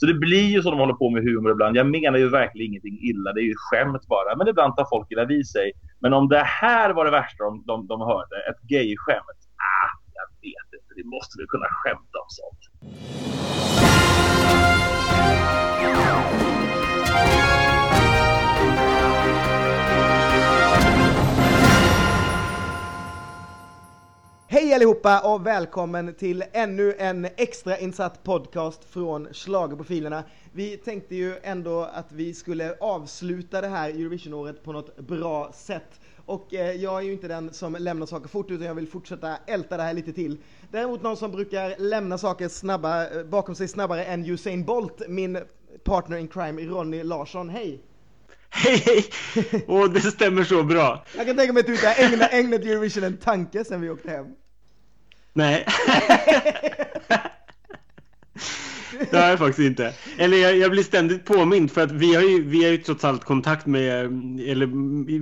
[0.00, 1.76] Så det blir ju så de håller på med humor ibland.
[1.76, 3.32] Jag menar ju verkligen ingenting illa.
[3.32, 4.36] Det är ju skämt bara.
[4.36, 5.72] Men ibland tar folk illa vid sig.
[6.02, 9.40] Men om det här var det värsta de, de, de hörde, ett gay-skämt.
[9.70, 10.92] Ah, jag vet inte.
[10.96, 12.62] Vi måste väl kunna skämta om sånt.
[24.52, 30.24] Hej allihopa och välkommen till ännu en extra insatt podcast från Schlagerprofilerna.
[30.52, 36.00] Vi tänkte ju ändå att vi skulle avsluta det här Eurovision-året på något bra sätt.
[36.26, 39.36] Och eh, jag är ju inte den som lämnar saker fort utan jag vill fortsätta
[39.46, 40.38] älta det här lite till.
[40.70, 45.38] Däremot någon som brukar lämna saker snabba, eh, bakom sig snabbare än Usain Bolt, min
[45.84, 47.48] partner in crime Ronny Larsson.
[47.48, 47.80] Hej!
[48.50, 49.04] Hej hej!
[49.66, 51.04] Och det stämmer så bra.
[51.16, 53.90] Jag kan tänka mig att du inte har ägnat, ägnat Eurovision en tanke sen vi
[53.90, 54.26] åkte hem.
[55.32, 55.66] Nej.
[59.10, 59.94] Det har jag faktiskt inte.
[60.18, 63.04] Eller jag, jag, blir ständigt påmind för att vi har ju, vi har ju trots
[63.04, 64.04] allt kontakt med,
[64.48, 64.66] eller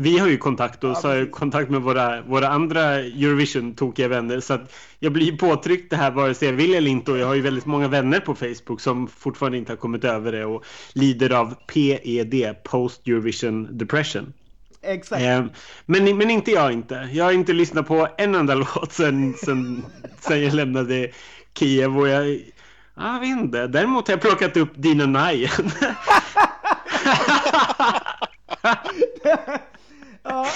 [0.03, 4.09] vi har ju kontakt och ja, så har jag kontakt med våra, våra andra Eurovision-tokiga
[4.09, 4.41] vänner.
[4.41, 7.27] Så att jag blir påtryckt det här vare sig jag vill eller inte och jag
[7.27, 10.64] har ju väldigt många vänner på Facebook som fortfarande inte har kommit över det och
[10.92, 14.33] lider av PED, Post Eurovision Depression.
[14.83, 15.23] Exakt.
[15.23, 15.45] Eh,
[15.87, 17.09] men, men inte jag inte.
[17.12, 19.85] Jag har inte lyssnat på en enda låt sen, sen,
[20.20, 21.11] sen jag lämnade
[21.59, 22.41] Kiev och jag
[22.99, 23.67] jag vet inte.
[23.67, 25.71] Däremot har jag plockat upp Dina Najen.
[30.23, 30.47] ja,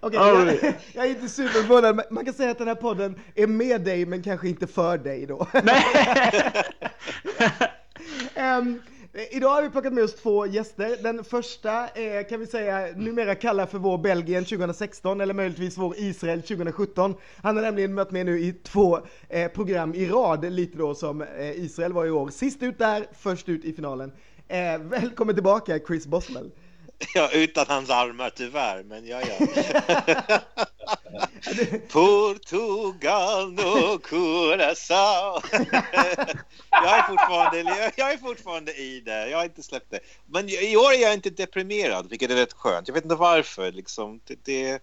[0.00, 2.00] okay, jag, jag, är inte superförvånad.
[2.10, 5.26] Man kan säga att den här podden är med dig men kanske inte för dig
[5.26, 5.46] då.
[8.36, 8.82] um,
[9.16, 10.96] Eh, idag har vi plockat med oss två gäster.
[11.02, 15.94] Den första är, kan vi säga, numera kallad för vår Belgien 2016 eller möjligtvis vår
[15.96, 17.14] Israel 2017.
[17.42, 21.22] Han har nämligen mött med nu i två eh, program i rad, lite då som
[21.22, 22.28] eh, Israel var i år.
[22.28, 24.12] Sist ut där, först ut i finalen.
[24.48, 26.50] Eh, välkommen tillbaka Chris Boswell.
[27.14, 29.38] Ja, utan hans armar tyvärr, men ja, ja.
[31.88, 35.42] Portugal no Curaçao.
[36.70, 40.00] jag, är fortfarande, jag är fortfarande i det, jag har inte släppt det.
[40.26, 42.88] Men i år är jag inte deprimerad, vilket är rätt skönt.
[42.88, 43.72] Jag vet inte varför.
[43.72, 44.20] Liksom.
[44.24, 44.82] Det, det...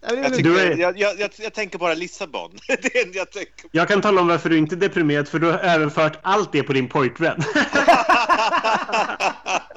[0.00, 2.58] Jag, tycker, jag, jag, jag, tänker bara Lissabon.
[2.68, 5.58] det jag, tänker jag kan tala om varför du inte är deprimerad, för du har
[5.58, 7.42] överfört allt det på din pojkvän.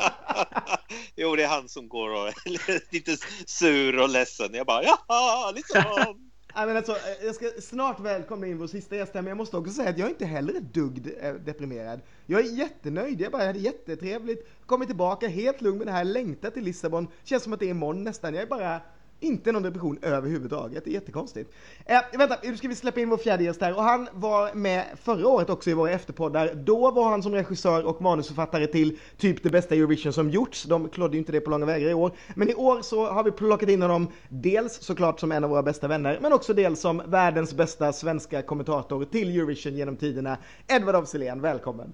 [1.15, 4.53] Jo, det är han som går och är lite sur och ledsen.
[4.53, 5.83] Jag bara jaha, liksom.
[6.55, 9.57] Nej, men alltså, jag ska snart välkomna in vår sista gäst här, men jag måste
[9.57, 12.01] också säga att jag inte heller är dugg eh, deprimerad.
[12.25, 16.53] Jag är jättenöjd, jag bara hade jättetrevligt, kommit tillbaka helt lugn med det här, längtat
[16.53, 18.33] till Lissabon, känns som att det är imorgon nästan.
[18.33, 18.81] Jag är bara
[19.21, 21.51] inte någon depression överhuvudtaget, det är jättekonstigt.
[21.85, 24.85] Eh, vänta, nu ska vi släppa in vår fjärde gäst här och han var med
[25.03, 26.53] förra året också i våra efterpoddar.
[26.55, 30.63] Då var han som regissör och manusförfattare till typ det bästa Eurovision som gjorts.
[30.63, 32.11] De klodde ju inte det på långa vägar i år.
[32.35, 35.63] Men i år så har vi plockat in honom dels såklart som en av våra
[35.63, 40.37] bästa vänner, men också dels som världens bästa svenska kommentator till Eurovision genom tiderna.
[40.67, 41.93] Edvard af välkommen!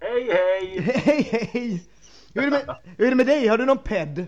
[0.00, 0.80] Hej hej!
[1.04, 1.82] hej hej!
[2.34, 3.46] Hur är, det med, hur är det med dig?
[3.46, 4.26] Har du någon ped?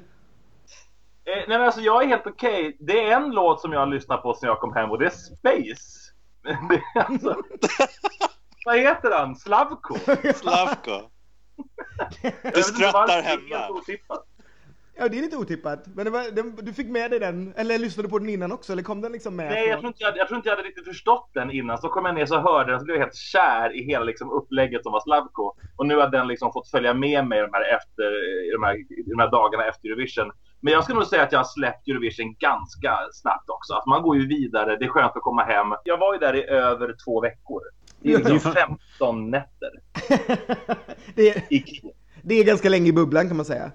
[1.28, 2.68] Eh, nej men alltså jag är helt okej.
[2.68, 2.76] Okay.
[2.80, 5.06] Det är en låt som jag har lyssnat på sen jag kom hem och det
[5.06, 6.12] är Space.
[6.68, 7.36] Det är alltså...
[8.64, 9.36] Vad heter han?
[9.36, 9.94] Slavko?
[10.34, 11.10] Slavko.
[12.54, 13.82] Du skrattar hemma.
[15.00, 15.86] Ja, det är lite otippat.
[15.94, 18.52] Men det var, det, du fick med dig den, eller lyssnade du på den innan
[18.52, 18.72] också?
[18.72, 19.50] Eller kom den liksom med?
[19.50, 21.78] Nej, jag tror, inte jag, jag tror inte jag hade riktigt förstått den innan.
[21.78, 24.30] Så kom jag ner så hörde den, så blev jag helt kär i hela liksom,
[24.30, 25.54] upplägget som var Slavko.
[25.76, 28.10] Och nu har den liksom fått följa med mig de här, efter,
[28.52, 30.32] de här, de här dagarna efter Eurovision.
[30.60, 33.74] Men jag skulle nog säga att jag har släppt Eurovision ganska snabbt också.
[33.74, 35.66] Att man går ju vidare, det är skönt att komma hem.
[35.84, 37.62] Jag var ju där i över två veckor.
[38.02, 38.52] I liksom
[38.98, 39.70] 15 nätter.
[41.14, 41.42] det, är,
[42.22, 43.70] det är ganska länge i bubblan kan man säga.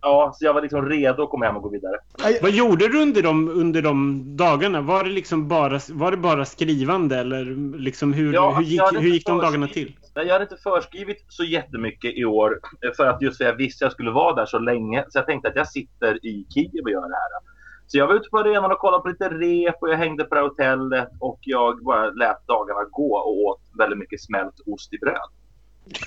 [0.00, 1.96] Ja, så jag var liksom redo att komma hem och gå vidare.
[2.42, 4.80] Vad gjorde du under de, under de dagarna?
[4.80, 7.44] Var det liksom bara, var det bara skrivande eller
[7.78, 9.96] liksom hur, ja, hur gick, hur gick de dagarna till?
[10.22, 12.60] Jag hade inte förskrivit så jättemycket i år
[12.96, 15.04] för att just för jag visste att jag skulle vara där så länge.
[15.08, 17.58] Så jag tänkte att jag sitter i Kiev och gör det här.
[17.86, 20.34] Så jag var ute på arenan och kollade på lite rep och jag hängde på
[20.34, 24.92] det här hotellet och jag bara lät dagarna gå och åt väldigt mycket smält ost
[24.92, 25.30] i bröd.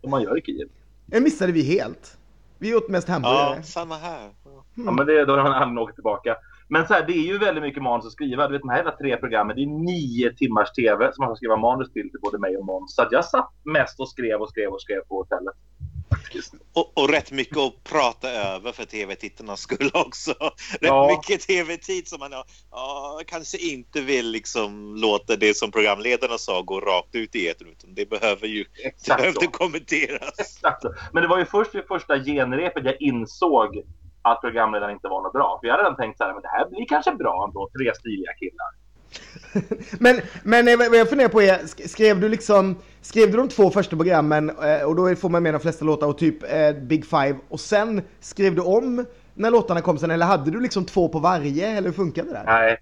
[0.00, 0.68] Som man gör i Kiev.
[1.06, 2.18] Det missade vi helt.
[2.58, 3.56] Vi åt mest hamburgare.
[3.56, 4.20] Ja, samma här.
[4.22, 4.86] Mm.
[4.86, 6.36] Ja, men det, då har man aldrig åkt tillbaka.
[6.68, 8.46] Men så här, det är ju väldigt mycket manus att skriva.
[8.46, 11.36] Du vet, de här hela tre programmen, det är nio timmars tv som man får
[11.36, 12.94] skriva manus till, till både mig och Måns.
[12.94, 15.54] Så jag satt mest och skrev och skrev och skrev på hotellet.
[16.72, 20.30] Och, och rätt mycket att prata över för tv-tittarnas skull också.
[20.70, 21.08] Rätt Ja.
[21.10, 22.32] mycket tv-tid som man
[22.70, 27.68] ja, kanske inte vill liksom låta det som programledarna sa gå rakt ut i etern
[27.68, 28.64] utan det behöver ju
[29.06, 30.38] det behövde kommenteras.
[30.38, 30.94] Exakt så.
[31.12, 33.82] Men det var ju först vid första genrepet jag insåg
[34.30, 35.58] att programledaren inte var något bra.
[35.60, 37.68] För jag hade redan tänkt så här, men det här blir kanske bra ändå.
[37.78, 38.70] Tre stiliga killar.
[40.00, 43.70] Men, men vad jag funderar på är, sk- skrev du liksom, skrev du de två
[43.70, 47.06] första programmen eh, och då får man med de flesta låtar och typ eh, Big
[47.06, 51.08] Five och sen skrev du om när låtarna kom sen eller hade du liksom två
[51.08, 52.44] på varje eller hur funkade det där?
[52.46, 52.78] Nej.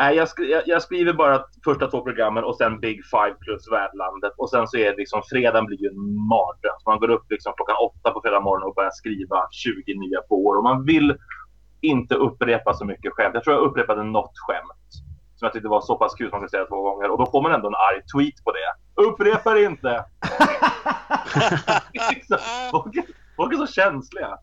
[0.00, 3.72] Nej, jag, skri- jag, jag skriver bara första två programmen och sen Big Five plus
[3.72, 4.32] värdlandet.
[4.36, 6.76] Och sen så är det liksom, fredagen blir ju en mardröm.
[6.78, 10.20] Så Man går upp liksom klockan åtta på fredag morgon och börjar skriva 20 nya
[10.28, 10.56] på år.
[10.56, 11.16] Och man vill
[11.80, 13.34] inte upprepa så mycket skämt.
[13.34, 14.90] Jag tror jag upprepade något skämt.
[15.36, 17.10] Som jag tyckte var så pass kul som man kunde säga två gånger.
[17.10, 19.02] Och då får man ändå en arg tweet på det.
[19.02, 20.04] Upprepa det inte!
[22.14, 22.38] Liksom,
[22.70, 22.94] folk,
[23.36, 24.38] folk är så känsliga.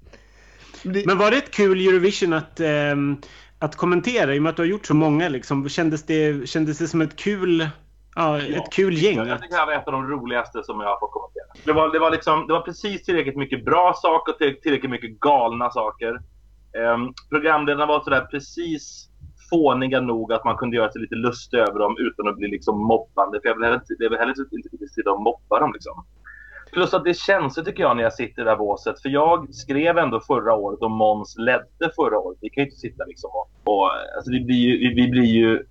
[1.06, 3.18] Men var det ett kul Eurovision att, ehm,
[3.60, 5.30] att kommentera i och med att du har gjort så många?
[5.30, 7.60] Liksom, kändes, det, kändes det som ett kul,
[8.16, 9.18] ja, Ja, ett kul gäng?
[9.18, 11.44] Jag tycker det här var ett av de roligaste som jag har fått kommentera.
[11.66, 14.92] Det var, det var, liksom, det var precis tillräckligt mycket bra saker och till- tillräckligt
[14.92, 16.20] mycket galna saker.
[16.94, 19.10] Um, programledarna var sådär precis
[19.50, 22.80] fåniga nog att man kunde göra sig lite lust över dem utan att bli liksom
[22.80, 23.40] mobbande.
[23.42, 26.06] För jag vill heller, inte- jag vill heller inte inte sitta och mobba dem liksom.
[26.72, 29.02] Plus att det känns så tycker jag när jag sitter i det där båset.
[29.02, 32.38] För jag skrev ändå förra året och Måns ledde förra året.
[32.42, 33.50] Vi kan ju inte sitta liksom och...
[33.64, 35.66] och alltså vi, blir ju, vi, vi blir ju...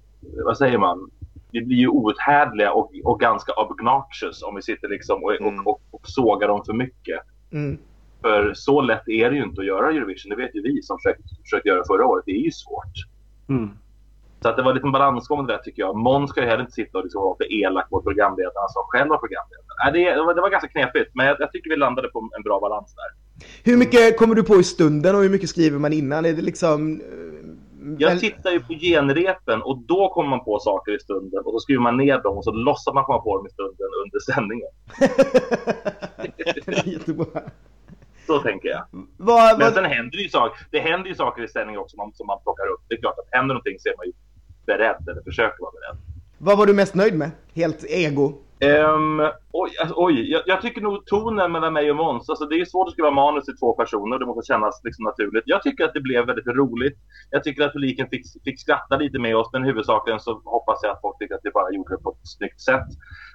[0.44, 1.10] Vad säger man?
[1.50, 5.66] Vi blir ju outhärdliga och, och ganska obnoxious om vi sitter liksom och, Mm.
[5.66, 7.20] och, och, och sågar dem för mycket.
[7.52, 7.78] Mm.
[8.20, 10.30] För så lätt är det ju inte att göra Eurovision.
[10.30, 12.24] Det vet ju vi som försökte, försökte göra förra året.
[12.26, 12.94] Det är ju svårt.
[13.48, 13.70] Mm.
[14.46, 15.96] Så att det var lite en balansgång det där tycker jag.
[15.96, 19.08] Måns ska ju heller inte sitta och liksom vara för elak mot programledarna som själv
[19.08, 20.14] var programledare.
[20.16, 22.60] Det, var, det var ganska knepigt, men jag, jag tycker vi landade på en bra
[22.60, 23.10] balans där.
[23.70, 26.24] Hur mycket kommer du på i stunden och hur mycket skriver man innan?
[26.24, 27.00] Är det liksom...
[27.00, 27.06] eh,
[27.98, 31.58] Jag tittar ju på genrepen och då kommer man på saker i stunden och så
[31.60, 34.72] skriver man ner dem och så låtsas man komma på dem i stunden under sändningen.
[36.92, 37.42] jättebra.
[38.26, 38.82] Så tänker jag.
[39.16, 41.98] Vad, Men vad, sen händer ju saker, det händer ju saker i sändningen också som
[41.98, 42.80] man, som man plockar upp.
[42.88, 44.12] Det är klart att händer någonting så är man ju
[44.66, 46.02] beredd eller försöker vara beredd.
[46.38, 47.30] vad var du mest nöjd med?
[47.54, 48.32] Helt ego.
[48.60, 49.20] Ehm,
[49.52, 52.64] oj, alltså, oj jag, jag tycker nog tonen mellan mig och Måns, alltså det är
[52.64, 55.44] svårt att skriva manus till två personer, det måste kännas liksom naturligt.
[55.46, 56.98] Jag tycker att det blev väldigt roligt.
[57.30, 60.92] Jag tycker att publiken fick, fick skratta lite med oss, men huvudsakligen så hoppas jag
[60.92, 62.88] att folk tycker att vi bara gjorde det på ett snyggt sätt.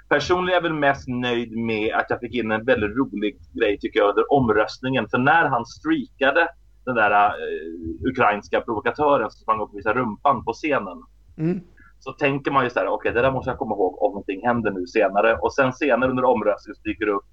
[0.09, 3.79] Personligen är jag väl mest nöjd med att jag fick in en väldigt rolig grej
[3.79, 5.09] tycker jag under omröstningen.
[5.09, 6.47] För när han streakade
[6.85, 11.03] den där eh, ukrainska provokatören som sprang upp och visade rumpan på scenen
[11.41, 11.61] Mm.
[11.99, 14.41] så tänker man ju så här, okej det där måste jag komma ihåg om någonting
[14.45, 15.37] händer nu senare.
[15.37, 17.29] Och sen senare under omröstningen så dyker det upp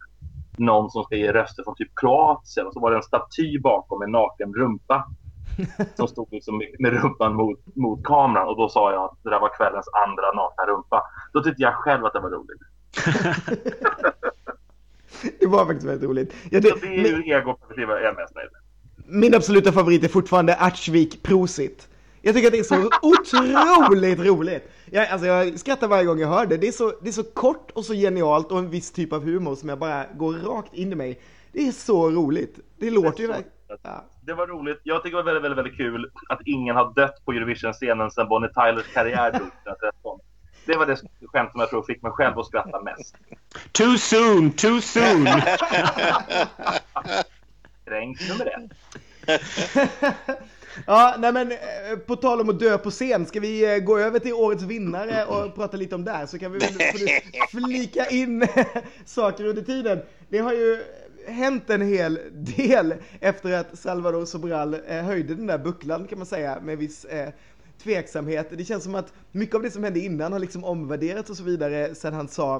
[0.58, 4.02] någon som ska ge röster från typ Kroatien och så var det en staty bakom
[4.02, 5.04] en naken rumpa.
[5.94, 9.40] Som stod liksom med- rumpan mot, mot kameran och då sa jag att det där
[9.40, 11.02] var kvällens andra nakna rumpa.
[11.32, 12.60] Då tyckte jag själv att det var roligt.
[15.40, 16.34] Det var faktiskt väldigt roligt.
[16.50, 19.20] Ja, Så det, det är min, ur egoperspektiv jag är mest nöjd med.
[19.20, 21.88] min absoluta favorit är fortfarande Artsvik Prosit.
[22.22, 24.70] Jag tycker att det är så otroligt roligt.
[24.90, 26.56] Jag, alltså jag skrattar varje gång jag hör det.
[26.56, 29.24] Det är, så, det är så kort och så genialt och en viss typ av
[29.24, 31.20] humor som jag bara går rakt in i mig.
[31.52, 32.58] Det är så roligt.
[32.78, 33.52] Det låter ju verkligen...
[33.82, 34.04] Ja.
[34.20, 34.80] Det var roligt.
[34.82, 38.28] Jag tycker det var väldigt, väldigt, väldigt kul att ingen har dött på Eurovision-scenen sedan
[38.28, 40.20] Bonnie Tylers karriär dog 2013.
[40.66, 43.16] Det var det skämt som jag tror fick mig själv att skratta mest.
[43.72, 45.28] Too soon, too soon!
[47.84, 48.72] Kränkt nummer ett.
[50.86, 53.98] Ja, nej men eh, på tal om att dö på scen, ska vi eh, gå
[53.98, 56.26] över till årets vinnare och prata lite om det?
[56.28, 56.60] Så kan vi
[57.50, 58.46] flika in
[59.04, 60.00] saker under tiden.
[60.28, 60.78] Det har ju
[61.26, 66.26] hänt en hel del efter att Salvador Sobral eh, höjde den där bucklan kan man
[66.26, 67.28] säga med viss eh,
[67.82, 68.46] tveksamhet.
[68.50, 71.42] Det känns som att mycket av det som hände innan har liksom omvärderats och så
[71.42, 72.56] vidare sen han sa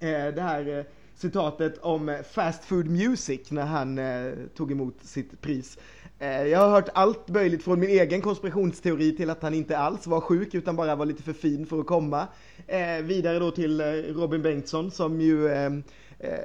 [0.00, 0.84] eh, det här eh,
[1.16, 5.78] citatet om eh, fast food music när han eh, tog emot sitt pris.
[6.18, 10.06] Eh, jag har hört allt möjligt från min egen konspirationsteori till att han inte alls
[10.06, 12.26] var sjuk utan bara var lite för fin för att komma.
[12.66, 15.72] Eh, vidare då till eh, Robin Bengtsson som ju eh,
[16.18, 16.38] eh,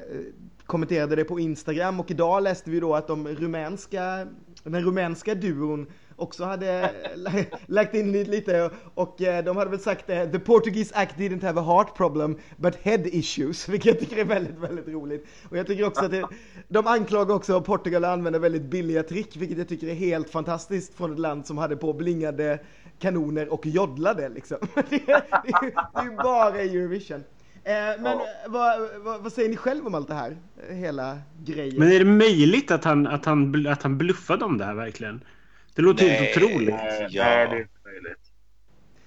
[0.65, 4.27] kommenterade det på Instagram och idag läste vi då att de rumänska,
[4.63, 5.87] den rumänska duon
[6.19, 6.91] också hade
[7.67, 11.61] lagt in lite, och eh, de hade väl sagt eh, the Portuguese act didn't have
[11.61, 15.27] a heart problem but head issues, vilket jag tycker är väldigt, väldigt roligt.
[15.49, 16.25] Och jag tycker också att det,
[16.67, 20.93] de anklagar också Portugal att använda väldigt billiga trick, vilket jag tycker är helt fantastiskt
[20.97, 22.59] från ett land som hade på blingade
[22.99, 24.57] kanoner och joddlade liksom.
[24.89, 27.23] Det, är- det, ju- det är ju bara Eurovision.
[27.63, 28.25] Eh, men Ja.
[28.47, 30.37] vad, vad, vad säger ni själv om allt det här?
[30.69, 31.75] Hela grejen.
[31.79, 35.21] Men är det möjligt att han, att han, att han bluffade om det här verkligen?
[35.79, 36.69] Det låter helt otroligt.
[36.69, 37.23] Nej, Ja.
[37.23, 38.19] nej, det är inte möjligt.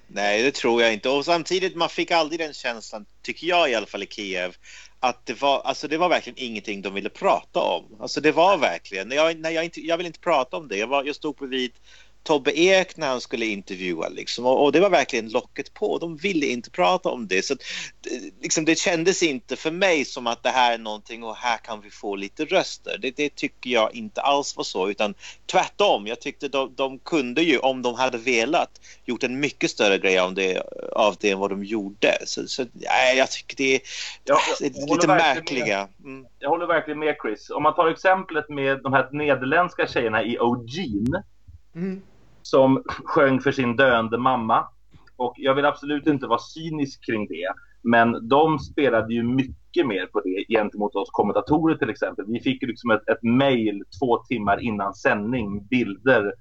[0.07, 1.09] Nej, det tror jag inte.
[1.09, 4.57] Och samtidigt, man fick aldrig den känslan, tycker jag i alla fall i Kiev,
[5.01, 8.01] att det var, alltså det var verkligen ingenting de ville prata om.
[8.01, 10.77] Alltså det var verkligen, jag, nej, jag, inte, jag vill inte prata om det.
[10.77, 11.73] Jag, var, jag stod bredvid
[12.23, 15.99] Tobbe Ek när han skulle intervjua liksom, och, och det var verkligen locket på.
[15.99, 17.45] De ville inte prata om det.
[17.45, 17.55] Så
[18.43, 21.81] liksom, det kändes inte för mig som att det här är någonting och här kan
[21.81, 22.99] vi få lite röster.
[22.99, 25.15] Det, det tycker jag inte alls var så, utan
[25.47, 26.07] tvärtom.
[26.07, 30.19] Jag tyckte de, de kunde ju, om de hade velat, gjort en mycket större grej
[30.19, 30.63] av det,
[30.93, 32.19] av det än vad de gjorde.
[32.25, 33.81] Så, så nej, jag tycker det är,
[34.25, 35.89] Jag, jag håller lite märkliga.
[36.05, 36.27] Mm.
[36.39, 37.51] jag håller verkligen med Chris.
[37.51, 41.23] Om man tar exemplet med de här nederländska tjejerna i O'Gene
[41.75, 42.03] Mm
[42.43, 44.65] som sjöng för sin döende mamma.
[45.17, 47.53] Och jag vill absolut inte vara cynisk kring det.
[47.83, 52.25] Men de spelade ju mycket mer på det gentemot oss kommentatorer till exempel.
[52.29, 56.33] Vi fick liksom ett, ett mejl två timmar innan sändning, bilder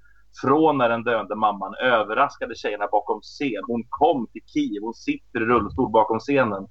[0.41, 3.63] från när den döende mamman överraskade tjejerna bakom scen.
[3.67, 6.67] Hon kom till Kiev, hon sitter i rullstol bakom scenen.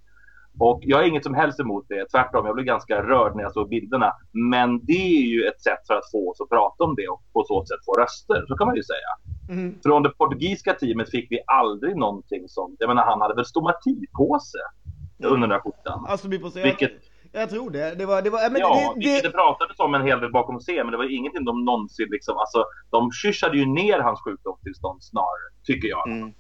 [0.59, 2.07] Och jag har inget som helst emot det.
[2.11, 4.12] Tvärtom, jag blev ganska rörd när jag såg bilderna.
[4.33, 7.23] Men det är ju ett sätt för att få oss att prata om det och
[7.33, 8.45] på så sätt få röster.
[8.49, 9.11] Så kan man ju säga.
[9.50, 9.75] Mm.
[9.83, 12.76] Från det portugisiska teamet fick vi aldrig någonting som...
[12.78, 14.59] Jag menar, han hade väl stomatikpåse
[15.25, 16.07] under den där skjortan.
[16.09, 16.62] Alltså, vi får se.
[16.62, 16.92] Vilket,
[17.33, 17.95] Jag, tror det.
[17.99, 20.59] Det var, det var, men ja, det, det, det pratades om en hel del bakom
[20.59, 22.37] scen, men det var ingenting de någonsin liksom...
[22.37, 26.09] Alltså, de kyssade ju ner hans sjukdomstillstånd snarare, tycker jag.
[26.09, 26.33] Mm.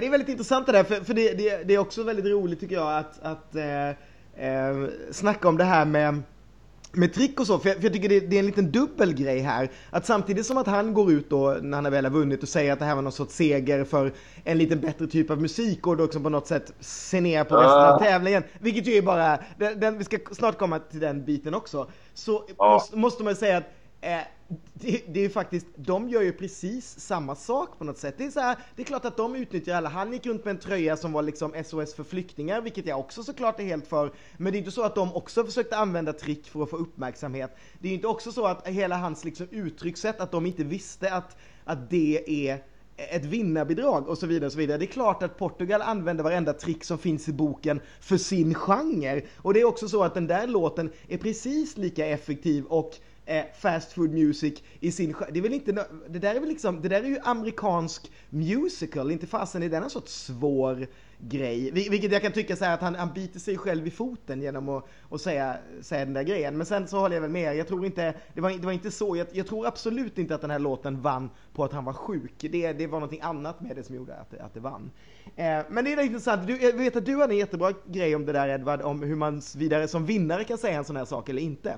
[0.00, 2.60] Det är väldigt intressant det där, för, för det, det, det är också väldigt roligt
[2.60, 3.88] tycker jag att, att eh,
[4.48, 6.22] eh, snacka om det här med
[6.96, 9.12] med trick och så, för jag, för jag tycker det, det är en liten dubbel
[9.14, 9.70] grej här.
[9.90, 12.72] Att samtidigt som att han går ut då när han väl har vunnit och säger
[12.72, 14.12] att det här var någon sorts seger för
[14.44, 17.56] en lite bättre typ av musik och då också på något sätt se ner på
[17.56, 17.98] resten av Ah.
[17.98, 18.42] tävlingen.
[18.58, 21.86] Vilket ju är bara, den, den, vi ska snart komma till den biten också.
[22.14, 22.72] Så Ja.
[22.74, 23.64] måste, måste man säga att
[24.04, 24.20] eh,
[24.74, 28.14] det, det är ju faktiskt, de gör ju precis samma sak på något sätt.
[28.18, 29.88] Det är, så här, det är klart att de utnyttjar alla.
[29.88, 33.22] Han gick runt med en tröja som var liksom SOS för flyktingar, vilket jag också
[33.22, 34.12] såklart är helt för.
[34.36, 37.56] Men det är inte så att de också försökte använda trick för att få uppmärksamhet.
[37.78, 41.36] Det är inte också så att hela hans liksom uttryckssätt, att de inte visste att,
[41.64, 42.62] att det är
[42.96, 44.78] ett vinnarbidrag och så vidare och så vidare.
[44.78, 49.22] Det är klart att Portugal använder varenda trick som finns i boken för sin genre.
[49.36, 53.44] Och det är också så att den där låten är precis lika effektiv och eh,
[53.58, 56.88] fast food music i sin Det är väl inte, det där är väl liksom, det
[56.88, 60.86] där är ju amerikansk musical, inte fasen är den en sorts svår
[61.18, 61.70] grej.
[61.72, 64.42] Vil- Vilket jag kan tycka så här att han, han biter sig själv i foten
[64.42, 66.56] genom att, att säga, säga den där grejen.
[66.56, 68.90] Men sen så håller jag väl med, jag tror inte, det var, det var inte
[68.90, 71.92] så, jag, jag tror absolut inte att den här låten vann på att han var
[71.92, 72.34] sjuk.
[72.38, 74.90] Det, det var någonting annat med det som gjorde att det, att det vann.
[75.36, 78.26] Eh, men det är intressant, du, jag vet att du hade en jättebra grej om
[78.26, 81.28] det där Edvard, om hur man vidare som vinnare kan säga en sån här sak
[81.28, 81.76] eller inte.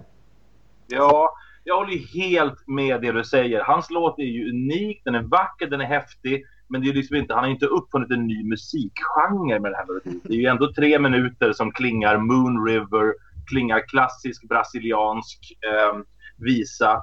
[0.88, 1.30] Ja,
[1.64, 3.60] jag håller ju helt med det du säger.
[3.60, 6.44] Hans låt är ju unik, den är vacker, den är häftig.
[6.68, 9.76] Men det är liksom inte, han har ju inte uppfunnit en ny musikgenre med det
[9.76, 10.20] här melodin.
[10.24, 13.14] Det är ju ändå tre minuter som klingar Moon River,
[13.50, 15.98] klingar klassisk brasiliansk eh,
[16.36, 17.02] visa.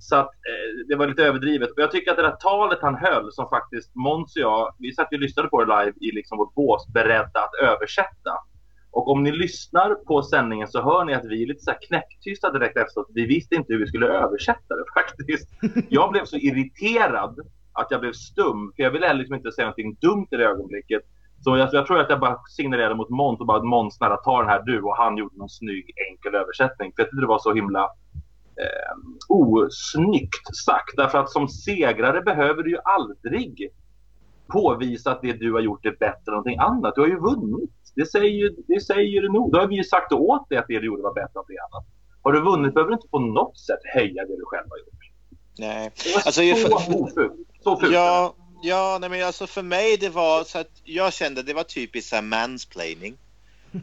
[0.00, 1.70] Så att eh, det var lite överdrivet.
[1.70, 4.92] Och jag tycker att det där talet han höll, som faktiskt Måns och jag, vi
[4.92, 8.32] satt och lyssnade på det live i liksom vårt bås, beredda att översätta.
[8.96, 11.78] Och om ni lyssnar på sändningen så hör ni att vi är lite så här
[11.88, 13.06] knäpptysta direkt efteråt.
[13.14, 15.48] Vi visste inte hur vi skulle översätta det faktiskt.
[15.88, 17.40] Jag blev så irriterad
[17.72, 18.72] att jag blev stum.
[18.76, 21.02] För jag ville liksom inte säga någonting dumt i det ögonblicket.
[21.44, 24.38] Så jag, jag tror att jag bara signalerade mot Måns och bara Måns snälla ta
[24.40, 26.92] den här du och han gjorde någon snygg enkel översättning.
[26.96, 27.82] För jag tyckte det var så himla
[28.56, 28.96] eh,
[29.28, 30.96] osnyggt sagt.
[30.96, 33.70] Därför att som segrare behöver du ju aldrig
[34.46, 36.94] påvisa att det du har gjort är bättre än någonting annat.
[36.94, 37.75] Du har ju vunnit.
[37.96, 39.52] Det säger det säger du nog.
[39.52, 41.56] Då har vi ju sagt åt dig att det du gjorde var bättre än någonting
[41.72, 41.86] annat.
[42.22, 45.02] Har du vunnit behöver du inte på något sätt höja det du själv har gjort.
[45.58, 45.90] Nej.
[46.04, 47.14] Det var Alltså, jag- så ofult.
[47.64, 47.92] Så fult.
[47.92, 51.62] Ja, ja nej, men alltså för mig det var så att jag kände det var
[51.62, 53.16] typiskt så här mansplaining.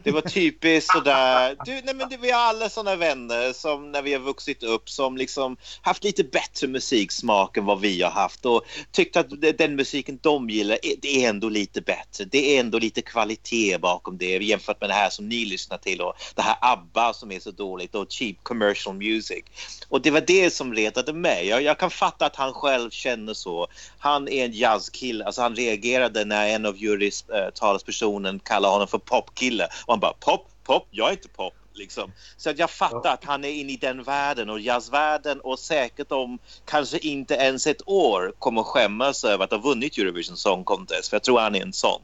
[0.03, 4.01] Det var typiskt sådär, du, nej men det, vi har alla sådana vänner som när
[4.01, 8.45] vi har vuxit upp som liksom haft lite bättre musiksmak än vad vi har haft
[8.45, 12.25] och tyckt att den musiken de gillar, är- det är ändå lite bättre.
[12.25, 16.01] Det är ändå lite kvalitet bakom det jämfört med det här som ni lyssnar till
[16.01, 19.43] och det här ABBA som är så dåligt och cheap commercial music.
[19.89, 21.47] Och det var det som retade mig.
[21.47, 23.67] Jag, jag kan fatta att han själv känner så.
[23.99, 25.25] Han är en jazzkille.
[25.25, 29.67] Alltså han reagerade när en av jurys eh, kallade honom för popkille.
[29.85, 31.53] Och han bara pop, pop, jag är inte pop.
[31.75, 32.11] Liksom.
[32.37, 36.11] Så att jag fattar att han är inne i den världen och jazzvärlden och säkert
[36.11, 41.09] om kanske inte ens ett år kommer skämmas över att ha vunnit Eurovision Song Contest.
[41.09, 42.01] För jag tror han är en sån.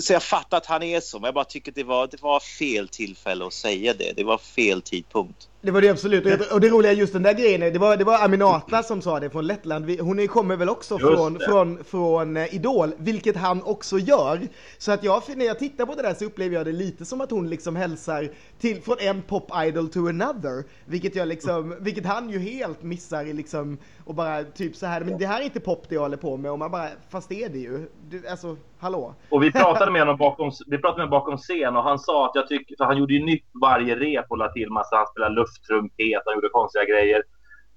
[0.00, 2.40] Så jag fattar att han är så, men jag bara tycker det var, det var
[2.40, 4.12] fel tillfälle att säga det.
[4.16, 5.48] Det var fel tidpunkt.
[5.66, 6.24] Det var det absolut.
[6.24, 9.02] Och, jag, och det roliga just den där grejen, det var, det var Aminata som
[9.02, 10.00] sa det från Lettland.
[10.00, 11.44] Hon kommer väl också Just från, det.
[11.44, 14.48] från, från eh, Idol, vilket han också gör.
[14.78, 17.20] Så att jag, när jag tittar på det där så upplever jag det lite som
[17.20, 20.64] att hon liksom hälsar till, från en pop idol to another.
[20.84, 25.00] Vilket jag liksom, vilket han ju helt missar i liksom, och bara typ så här,
[25.00, 26.50] men det här är inte pop det jag håller på med.
[26.50, 27.88] Och man bara, fast det är det ju.
[28.10, 29.14] Du, alltså, hallå?
[29.28, 32.26] Och vi pratade med honom bakom, vi pratade med honom bakom scen och han sa
[32.26, 35.06] att jag tycker, för han gjorde ju nytt varje rep och la till massa, han
[35.06, 37.22] spelade lufttrumpet, han gjorde konstiga grejer.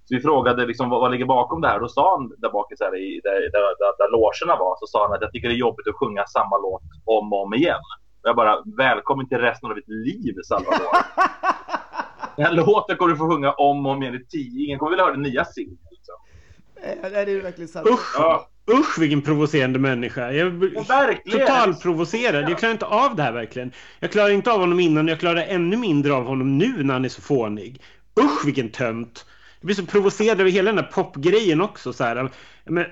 [0.06, 1.80] Så vi frågade liksom vad, vad ligger bakom det här.
[1.80, 4.76] Då sa han där bak i, så här, i där, där, där, där logerna var,
[4.80, 7.44] så sa han att jag tycker det är jobbigt att sjunga samma låt om och
[7.44, 7.80] om igen.
[8.22, 10.88] Och jag bara, välkommen till resten av ditt liv Salvador.
[12.36, 14.66] Den här låten kommer du få sjunga om och om igen i tio.
[14.66, 15.78] Ingen kommer vilja höra den nya singeln.
[15.92, 16.16] Liksom.
[16.76, 17.88] Eh, Det är ju verkligen sant.
[17.88, 18.16] Usch!
[18.18, 20.32] Ja, Usch vilken provocerande människa.
[20.32, 22.50] Jag blir totalprovocerad.
[22.50, 23.72] Jag klarar inte av det här verkligen.
[24.00, 26.94] Jag klarar inte av honom innan och jag klarar ännu mindre av honom nu när
[26.94, 27.82] han är så fånig.
[28.20, 29.26] Usch vilken tönt.
[29.60, 31.94] Jag blir så provocerad över hela den här popgrejen också.
[31.94, 32.30] Så här.
[32.66, 32.86] Men,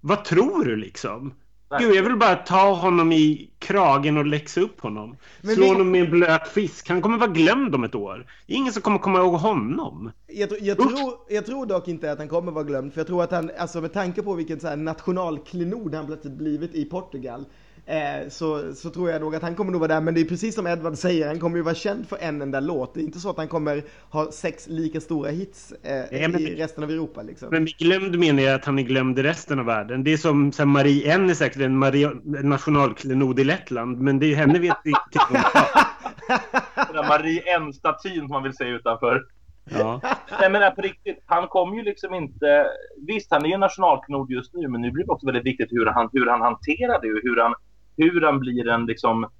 [0.00, 1.34] vad tror du liksom?
[1.78, 5.16] Gud, jag vill bara ta honom i kragen och läxa upp honom.
[5.42, 6.88] Men Slå vi- honom med en blöt fisk.
[6.88, 8.26] Han kommer vara glömd om ett år.
[8.46, 10.10] Det är ingen som kommer komma ihåg honom.
[10.26, 13.06] Jag, tr- jag, tror, jag tror dock inte att han kommer vara glömd, för jag
[13.06, 16.84] tror att han, alltså med tanke på vilken så här nationalklenod han plötsligt blivit i
[16.84, 17.44] Portugal,
[17.86, 20.24] eh, så, så tror jag nog att han kommer nog vara där, men det är
[20.24, 22.94] precis som Edward säger, han kommer ju vara känd för en enda låt.
[22.94, 26.40] Det är inte så att han kommer ha sex lika stora hits eh, Ja, men-
[26.40, 27.48] i resten av Europa liksom.
[27.50, 30.04] Men glömd menar jag att han är glömd i resten av världen.
[30.04, 34.18] Det är som här, Marie N är säkert en, Maria, en nationalklenod i Lettland, men
[34.18, 35.44] det är henne vet vi inte.
[36.76, 39.22] Den där Marie N-statyn som man vill se utanför.
[39.70, 40.00] Ja.
[40.40, 42.66] Nej men på riktigt, han kommer ju liksom inte...
[43.06, 45.72] Visst, han är ju en nationalklenod just nu, men nu blir det också väldigt viktigt
[45.72, 47.54] hur han, hur han hanterar det och hur han,
[47.96, 49.30] hur han blir en liksom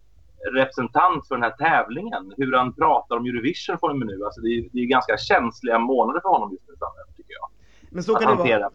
[0.52, 2.34] representant för den här tävlingen.
[2.36, 4.25] Hur han pratar om Eurovision med nu.
[4.25, 7.48] Alltså det är, det är ganska känsliga månader för honom just nu framöver, tycker jag.
[7.90, 8.70] Men så kan det vara.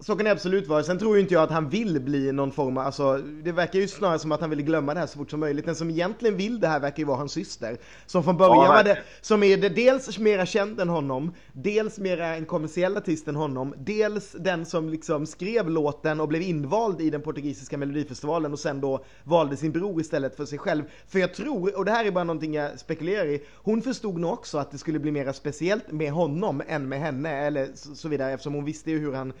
[0.00, 0.82] Så kan det absolut vara.
[0.82, 3.78] Sen tror ju inte jag att han vill bli någon form av, alltså det verkar
[3.78, 5.66] ju snarare som att han vill glömma det här så fort som möjligt.
[5.66, 7.78] Den som egentligen vill det här verkar ju vara hans syster.
[8.06, 11.98] Som från början Ja, var det, som är det dels mera känd än honom, dels
[11.98, 17.00] mera en kommersiell artist än honom, dels den som liksom skrev låten och blev invald
[17.00, 20.82] i den portugisiska melodifestivalen och sen då valde sin bror istället för sig själv.
[21.06, 24.32] För jag tror, och det här är bara någonting jag spekulerar i, hon förstod nog
[24.32, 28.32] också att det skulle bli mera speciellt med honom än med henne, eller så vidare,
[28.32, 29.32] eftersom hon visste ju hur han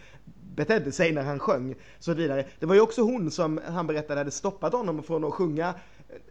[0.58, 1.74] betedde sig när han sjöng.
[1.98, 2.44] Så vidare.
[2.58, 5.74] Det var ju också hon som han berättade hade stoppat honom från att sjunga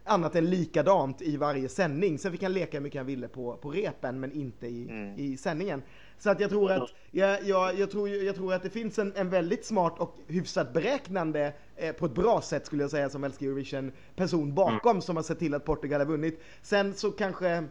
[0.04, 2.18] annat än likadant i varje sändning.
[2.18, 5.36] Sen fick han leka hur mycket han ville på, på repen men inte i, i
[5.36, 5.82] sändningen.
[6.18, 9.12] Så att jag tror att, jag, jag, jag, tror, jag tror att det finns en,
[9.16, 13.24] en väldigt smart och hyfsat beräknande eh, på ett bra sätt skulle jag säga som
[13.24, 16.40] älskar Eurovision person bakom som har sett till att Portugal har vunnit.
[16.62, 17.64] Sen så kanske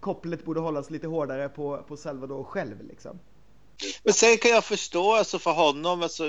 [0.00, 3.18] kopplet borde hållas lite hårdare på, på Salvador själv liksom.
[4.04, 6.24] Men sen kan jag förstå alltså för honom, alltså,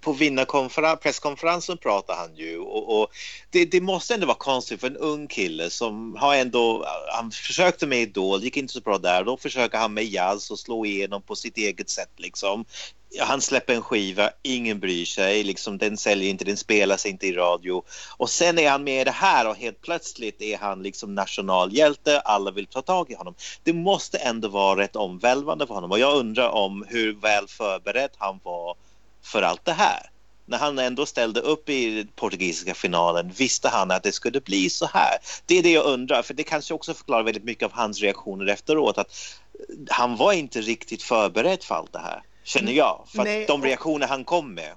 [0.00, 3.08] på vinnarkonferens, presskonferensen pratar han ju och, och
[3.50, 7.86] det, det måste ändå vara konstigt för en ung kille som har ändå, han försökte
[7.86, 11.22] med Idol, gick inte så bra där, då försöker han med jazz och slå igenom
[11.22, 12.64] på sitt eget sätt liksom.
[13.18, 17.26] Ja, Han släpper en skiva, ingen bryr sig, liksom, den säljer inte, den spelas inte
[17.26, 17.82] i radio.
[18.16, 22.20] Och sen är han med i det här och helt plötsligt är han liksom nationalhjälte,
[22.20, 23.34] alla vill ta tag i honom.
[23.62, 28.10] Det måste ändå vara rätt omvälvande för honom och jag undrar om hur väl förberedd
[28.18, 28.76] han var
[29.22, 30.10] för allt det här.
[30.46, 34.86] När han ändå ställde upp i portugisiska finalen visste han att det skulle bli så
[34.86, 35.18] här.
[35.46, 38.46] Det är det jag undrar, för det kanske också förklarar väldigt mycket av hans reaktioner
[38.46, 38.98] efteråt.
[38.98, 39.12] Att
[39.90, 43.04] han var inte riktigt förberedd för allt det här, känner jag.
[43.08, 44.72] För Nej, att de reaktioner han kom med.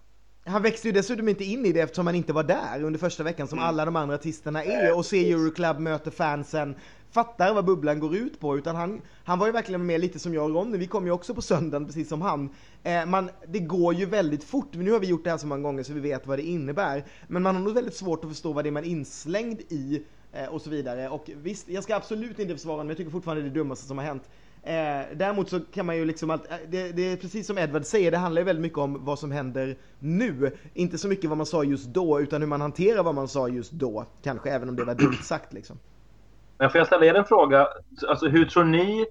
[0.46, 3.24] Han växte ju dessutom inte in i det eftersom han inte var där under första
[3.24, 6.76] veckan som alla de andra artisterna är och ser Euroclub möter fansen
[7.12, 10.34] fattar vad bubblan går ut på utan han, han var ju verkligen med lite som
[10.34, 12.50] jag och Ronny, vi kom ju också på söndagen precis som han.
[12.84, 15.62] Eh, man, det går ju väldigt fort, nu har vi gjort det här så många
[15.62, 17.06] gånger så vi vet vad det innebär.
[17.28, 20.04] Men man har nog väldigt svårt att förstå vad det är man är inslängd i
[20.34, 21.10] eh, och så vidare.
[21.10, 23.60] Och visst, jag ska absolut inte försvara honom, men jag tycker fortfarande det är det
[23.60, 24.24] dummaste som har hänt.
[24.64, 27.86] Eh, däremot så kan man ju liksom allt, eh, det, det är precis som Edward
[27.86, 30.58] säger, det handlar ju väldigt mycket om vad som händer nu.
[30.74, 33.48] Inte så mycket vad man sa just då, utan hur man hanterar vad man sa
[33.48, 34.06] just då.
[34.24, 35.80] Kanske, även om det var dumt sagt liksom.
[36.58, 37.68] Men får jag ställa er en fråga?
[38.08, 39.06] Alltså, hur tror ni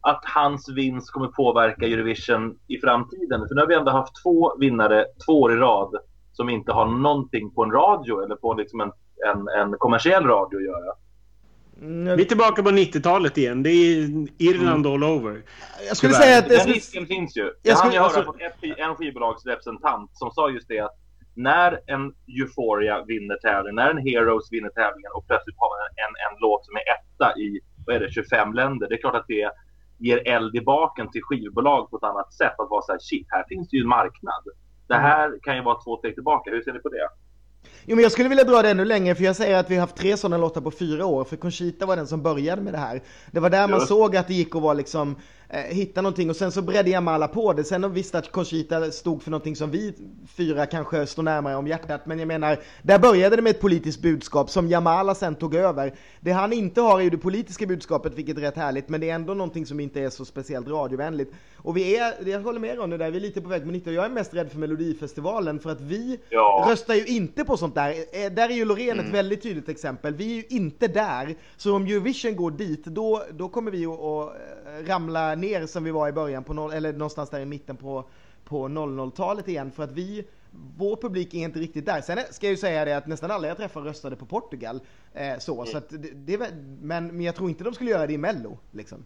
[0.00, 3.48] att hans vinst kommer påverka Eurovision i framtiden?
[3.48, 5.96] För nu har vi ändå haft två vinnare två år i rad
[6.32, 8.92] som inte har någonting på en radio eller på liksom en,
[9.26, 10.94] en, en kommersiell radio att göra.
[11.80, 13.62] Mm, Vi är tillbaka på 90-talet igen.
[13.62, 14.08] Det är
[14.38, 15.42] Irland all over.
[15.88, 16.24] jag skulle tyvärr.
[16.26, 16.44] säga att...
[16.44, 17.42] Jag Den skulle, risken finns ju.
[17.42, 20.80] Jag Jag hann skulle- ju höra alltså- ett, sk- en skivbolagsrepresentant som sa just det
[20.80, 20.96] att
[21.36, 25.94] när en Euphoria vinner tävlingen, när en Heroes vinner tävlingen och plötsligt har man en,
[26.04, 28.88] en, en låt som är etta i vad är det, 25 länder.
[28.88, 29.50] Det är klart att det
[29.98, 32.54] ger eld i baken till skivbolag på ett annat sätt.
[32.58, 34.44] Att vara så här, shit, här finns det ju en marknad.
[34.88, 36.50] Det här kan ju vara två steg tillbaka.
[36.50, 37.08] Hur ser ni på det?
[37.86, 39.80] Jo men jag skulle vilja dra det ännu längre för jag säger att vi har
[39.80, 42.78] haft tre sådana låtar på fyra år för Conchita var den som började med det
[42.78, 43.02] här.
[43.30, 43.88] Det var där man Just.
[43.88, 45.16] såg att det gick att vara liksom
[45.48, 47.64] eh, hitta någonting och sen så bredde Jamala på det.
[47.64, 49.94] Sen har vi visst att Conchita stod för någonting som vi
[50.36, 52.06] fyra kanske står närmare om hjärtat.
[52.06, 55.94] Men jag menar, där började det med ett politiskt budskap som Jamala sen tog över.
[56.20, 59.10] Det han inte har är ju det politiska budskapet, vilket är rätt härligt, men det
[59.10, 61.32] är ändå någonting som inte är så speciellt radiovänligt.
[61.64, 63.88] Och vi är, jag håller med Ronny där, vi är lite på väg mot 90
[63.90, 66.66] och jag är mest rädd för Melodifestivalen för att vi Ja.
[66.68, 67.90] röstar ju inte på sånt där.
[67.90, 70.14] Eh, Där är ju Loreen ett väldigt tydligt exempel.
[70.14, 71.34] Vi är ju inte där.
[71.56, 75.90] Så om Eurovision går dit, då, då kommer vi att, eh, ramla ner som vi
[75.90, 78.04] var i början, på noll, eller någonstans där i mitten på,
[78.44, 79.70] på 00-talet igen.
[79.72, 80.24] För att vi,
[80.76, 82.00] vår publik är inte riktigt där.
[82.00, 84.80] Sen ska jag ju säga det att nästan alla jag träffar röstade på Portugal.
[85.14, 86.38] Eh, så, så att det, det
[86.80, 88.58] men, men jag tror inte de skulle göra det i Mello.
[88.72, 89.04] Liksom.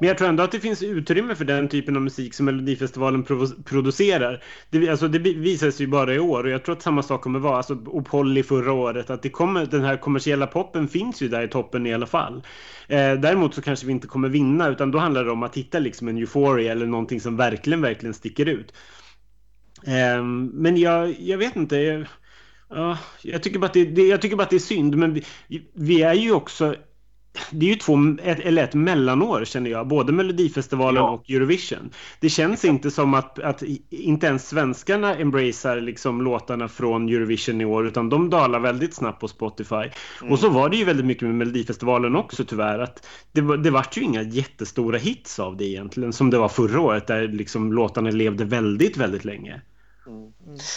[0.00, 3.24] Men jag tror ändå att det finns utrymme för den typen av musik som Melodifestivalen
[3.64, 4.42] producerar.
[4.70, 7.22] Det, alltså det visar sig ju bara i år och jag tror att samma sak
[7.22, 11.22] kommer vara, alltså och Polly förra året, att det kommer, den här kommersiella poppen finns
[11.22, 12.42] ju där i toppen i alla fall.
[12.88, 15.78] Eh, däremot så kanske vi inte kommer vinna utan då handlar det om att hitta
[15.78, 18.72] liksom en euphoria eller någonting som verkligen, verkligen sticker ut.
[19.86, 21.76] Eh, men jag, jag vet inte.
[21.76, 22.06] Jag,
[22.70, 25.14] ja, jag, tycker bara att det, det, jag tycker bara att det är synd, men
[25.14, 25.24] vi,
[25.74, 26.74] vi är ju också
[27.50, 31.10] det är ju två, ett, eller ett mellanår känner jag, både Melodifestivalen Ja.
[31.10, 31.90] och Eurovision.
[32.20, 37.64] Det känns inte som att, att inte ens svenskarna embracear liksom låtarna från Eurovision i
[37.64, 39.90] år, utan de dalar väldigt snabbt på Spotify.
[40.30, 43.96] Och så var det ju väldigt mycket med Melodifestivalen också tyvärr, att det, det vart
[43.96, 48.10] ju inga jättestora hits av det egentligen, som det var förra året, där liksom låtarna
[48.10, 49.60] levde väldigt, väldigt länge.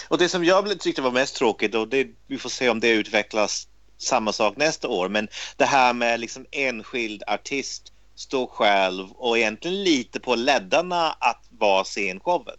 [0.10, 2.90] Och det som jag tyckte var mest tråkigt, och det, vi får se om det
[2.92, 3.68] utvecklas
[4.02, 9.84] samma sak nästa år, men det här med liksom enskild artist stå själv och egentligen
[9.84, 12.58] lite på leddarna att vara scenshowen.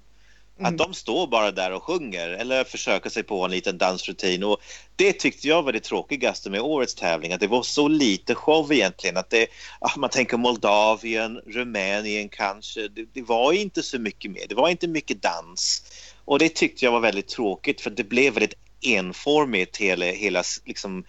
[0.61, 4.44] Att de står bara där och sjunger eller försöker sig på en liten dansrutin.
[4.44, 4.61] Och
[4.96, 7.33] det tyckte jag var det tråkigaste med årets tävling.
[7.33, 9.16] Att det var så lite show egentligen.
[9.16, 9.46] Att det,
[9.96, 12.88] man tänker Moldavien, Rumänien kanske.
[12.88, 14.46] Det, det var inte så mycket mer.
[14.48, 15.83] Det var inte mycket dans.
[16.24, 18.55] Och det tyckte jag var väldigt tråkigt för det blev väldigt
[18.87, 21.05] enformigt hela, hela liksom,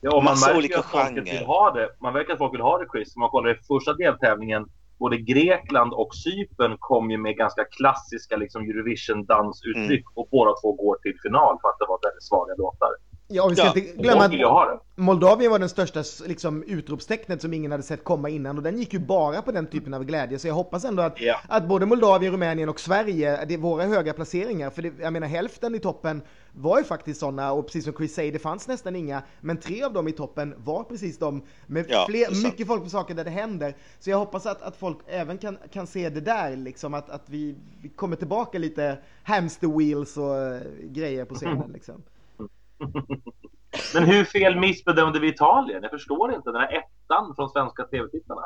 [0.00, 1.22] Ja, man Massa märker olika att genrer.
[1.22, 1.88] vill ha det.
[2.00, 3.16] Man verkar att folk vill ha det, Chris.
[3.16, 4.66] Om man kollar i första deltävlingen,
[4.98, 10.12] både Grekland och Cypern kom ju med ganska klassiska liksom, Eurovision-dansuttryck Mm.
[10.14, 12.88] och båda två går till final för att det var väldigt svaga låtar.
[13.28, 14.82] Ja, och vi ska Ja, inte glömma att.
[14.96, 18.92] Moldavien var den största liksom, utropstecknet som ingen hade sett komma innan och den gick
[18.92, 20.38] ju bara på den typen av glädje.
[20.38, 21.36] Så jag hoppas ändå att, Ja.
[21.48, 24.70] att både Moldavien, Rumänien och Sverige, det är våra höga placeringar.
[24.70, 26.22] För det, jag menar hälften i toppen
[26.56, 29.22] var ju faktiskt sådana och precis som Chris säger, det fanns nästan inga.
[29.40, 32.90] Men tre av dem i toppen var precis de med Ja, fler, mycket folk på
[32.90, 33.74] saker där det händer.
[33.98, 37.28] Så jag hoppas att, att folk även kan, kan se det där, liksom att, att
[37.30, 41.72] vi, vi kommer tillbaka lite hamster wheels och eh, grejer på scenen.
[41.72, 42.02] Liksom.
[43.94, 45.82] Men hur fel missbedömde vi Italien?
[45.82, 46.52] Jag förstår inte.
[46.52, 48.42] Den här ettan från svenska tv-tittarna.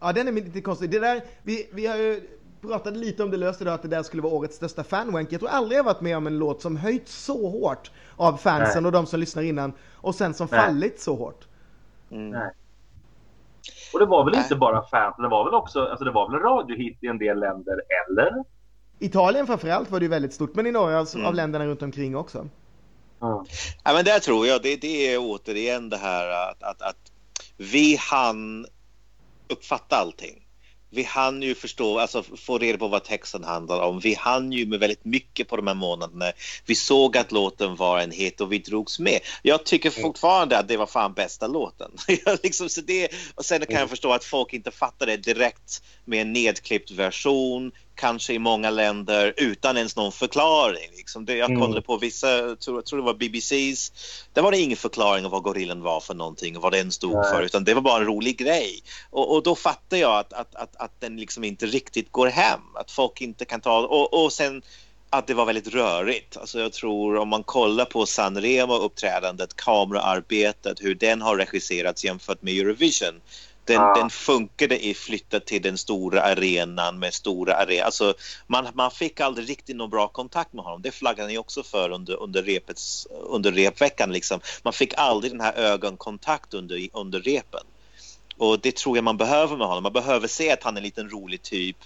[0.00, 0.90] Ja, den är lite konstig.
[0.90, 2.20] Det där, vi, vi har ju
[2.62, 5.32] pratat lite om det löst idag, att det där skulle vara årets största fanwank.
[5.32, 8.82] Jag tror aldrig jag varit med om en låt som höjt så hårt av fansen
[8.82, 8.86] Nej.
[8.88, 10.60] och de som lyssnar innan och sen som Nej.
[10.60, 11.46] fallit så hårt.
[12.08, 12.50] Nej.
[13.92, 14.42] Och det var väl Nej.
[14.42, 17.40] inte bara fans, det var väl också, alltså det var väl radiohit i en del
[17.40, 17.74] länder,
[18.08, 18.44] eller?
[18.98, 21.26] Italien framförallt var det ju väldigt stort, men i några av- Mm.
[21.26, 22.38] av länderna runt omkring också.
[22.38, 22.50] Mm.
[23.84, 27.12] Ja, men där tror jag det, det är återigen det här att, att, att
[27.56, 28.66] vi hann
[29.48, 30.46] uppfatta allting.
[30.94, 34.00] Vi hann ju förstå, alltså få reda på vad texten handlar om.
[34.00, 36.32] Vi hann ju med väldigt mycket på de här månaderna.
[36.66, 39.20] Vi såg att låten var en hit och vi drogs med.
[39.42, 41.90] Jag tycker fortfarande att det var fan bästa låten.
[42.42, 46.20] Liksom, så det, och sen kan jag förstå att folk inte fattar det direkt med
[46.20, 50.88] en nedklippt version, kanske i många länder utan ens någon förklaring.
[50.96, 51.62] Liksom det, jag Mm.
[51.62, 53.92] kollade på vissa, jag tror, tror det var BBC's,
[54.32, 57.14] där var det ingen förklaring av vad gorillan var för någonting och vad den stod
[57.14, 57.30] Nej.
[57.30, 58.82] för utan det var bara en rolig grej.
[59.10, 62.60] Och, och då fattar jag att, att, att, att den liksom inte riktigt går hem,
[62.74, 64.62] att folk inte kan ta och, och sen
[65.10, 66.36] att det var väldigt rörigt.
[66.36, 72.54] Alltså jag tror om man kollar på Sanremo-uppträdandet, kameraarbetet, hur den har regisserats jämfört med
[72.54, 73.20] Eurovision.
[73.64, 73.94] Den, Ah.
[73.94, 77.84] den funkade i flyttat till den stora arenan med stora arenor.
[77.84, 78.14] Alltså
[78.46, 80.82] man, man fick aldrig riktigt någon bra kontakt med honom.
[80.82, 84.12] Det flaggade ni också för under, under, repets, under repveckan.
[84.12, 84.40] Liksom.
[84.62, 87.62] Man fick aldrig den här ögonkontakt under, under repen.
[88.36, 89.82] Och det tror jag man behöver med honom.
[89.82, 91.76] Man behöver se att han är en liten rolig typ.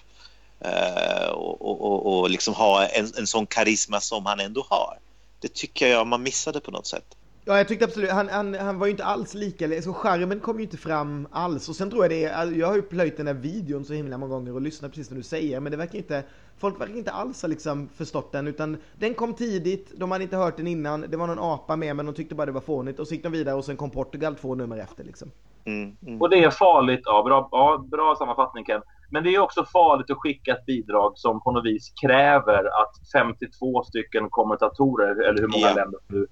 [0.65, 4.99] Uh, och, och, och liksom ha en, en sån karisma som han ändå har.
[5.41, 7.17] Det tycker jag man missade på något sätt.
[7.49, 10.57] Ja, jag tyckte absolut, han, han, han var ju inte alls lika, så skärmen kom
[10.57, 11.69] ju inte fram alls.
[11.69, 12.21] Och sen tror jag det
[12.57, 15.17] jag har ju plöjt den där videon så himla många gånger och lyssnat precis som
[15.17, 16.25] du säger, men det verkar inte,
[16.59, 20.37] folk verkar inte alls ha liksom förstått den, utan den kom tidigt, de hade inte
[20.37, 23.01] hört den innan, det var någon apa med, men de tyckte bara det var fånigt,
[23.01, 25.31] och så gick de vidare och sen kom Portugal två nummer efter liksom.
[25.65, 26.23] Mm, mm.
[26.23, 28.83] Och det är farligt, ja bra, ja, bra sammanfattning Ken.
[29.11, 32.93] Men det är också farligt att skicka ett bidrag som på något vis kräver att
[33.13, 35.77] 52 stycken kommentatorer, eller hur många yeah.
[35.77, 36.27] länder nu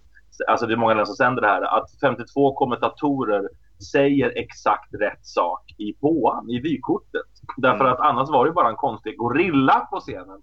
[0.48, 3.48] alltså det är många länder som sänder det här, att 52 kommentatorer
[3.92, 7.26] säger exakt rätt sak i påan, i vykortet.
[7.56, 7.92] Därför mm.
[7.92, 10.42] att annars var det bara en konstig gorilla på scenen.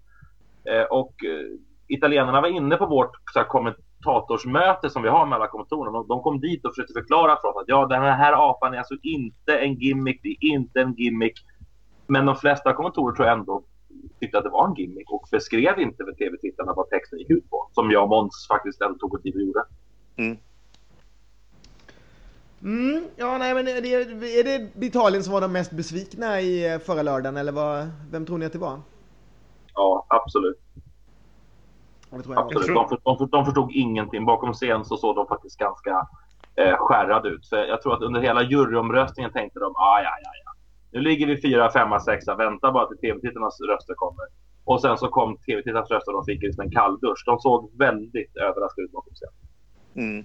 [0.64, 5.36] Eh, och eh, italienarna var inne på vårt så här, kommentatorsmöte som vi har med
[5.36, 5.98] alla kommentatorerna.
[5.98, 8.78] De, de kom dit och försökte förklara för oss att ja, den här apan är
[8.78, 11.34] alltså inte en gimmick, det är inte en gimmick.
[12.06, 13.62] Men de flesta kommentatorer tror jag ändå
[14.22, 17.50] tyckte att det var en gimmick och beskrev inte för tv-tittarna vad texten gick ut
[17.50, 17.68] på.
[17.72, 19.64] Som jag och Måns faktiskt ändå tog och gjorde.
[20.16, 20.36] Mm.
[22.62, 23.94] Mm, ja, nej, men är det,
[24.40, 28.26] är det Italien som var de mest besvikna i eh, förra lördagen eller vad, vem
[28.26, 28.80] tror ni att det var?
[29.74, 30.58] Ja, absolut.
[32.10, 32.66] absolut.
[32.66, 34.24] De, för, de, för, de förstod ingenting.
[34.24, 36.06] Bakom scen så såg de faktiskt ganska
[36.56, 37.48] eh, skärrade ut.
[37.48, 40.52] För jag tror att under hela juryomröstningen tänkte de, ah, ja, ja, ja.
[40.92, 42.34] Nu ligger vi fyra, femma, sexa.
[42.34, 44.24] Vänta bara till tv-tittarnas röster kommer.
[44.64, 47.22] Och sen så kom tv-tittarnas röster och de fick liksom en kalldusch.
[47.26, 49.34] De såg väldigt överraskade ut bakom scen.
[49.94, 50.24] Mm.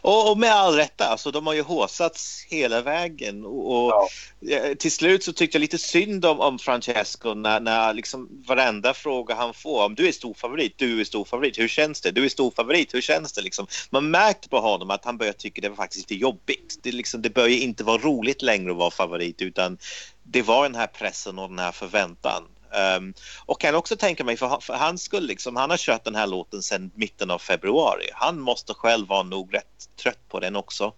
[0.00, 3.44] Och, och, med all rätta, alltså, de har ju håsats hela vägen.
[3.44, 4.08] Och, och
[4.40, 4.74] ja.
[4.78, 9.34] Till slut så tyckte jag lite synd om, om Francesco när, när liksom varenda fråga
[9.34, 12.10] han får om du är stor favorit, du är stor favorit, hur känns det?
[12.10, 13.42] Du är stor favorit, hur känns det?
[13.42, 16.78] Liksom, man märkte på honom att han började tycka det var faktiskt lite jobbigt.
[16.82, 19.78] Det, liksom, det började inte vara roligt längre att vara favorit utan
[20.22, 22.42] det var den här pressen och den här förväntan.
[22.96, 23.14] Um,
[23.46, 26.26] och kan också tänka mig, för, för han skulle liksom, han har kört den här
[26.26, 28.10] låten sedan mitten av februari.
[28.12, 30.92] Han måste själv vara nog rätt trött på den också.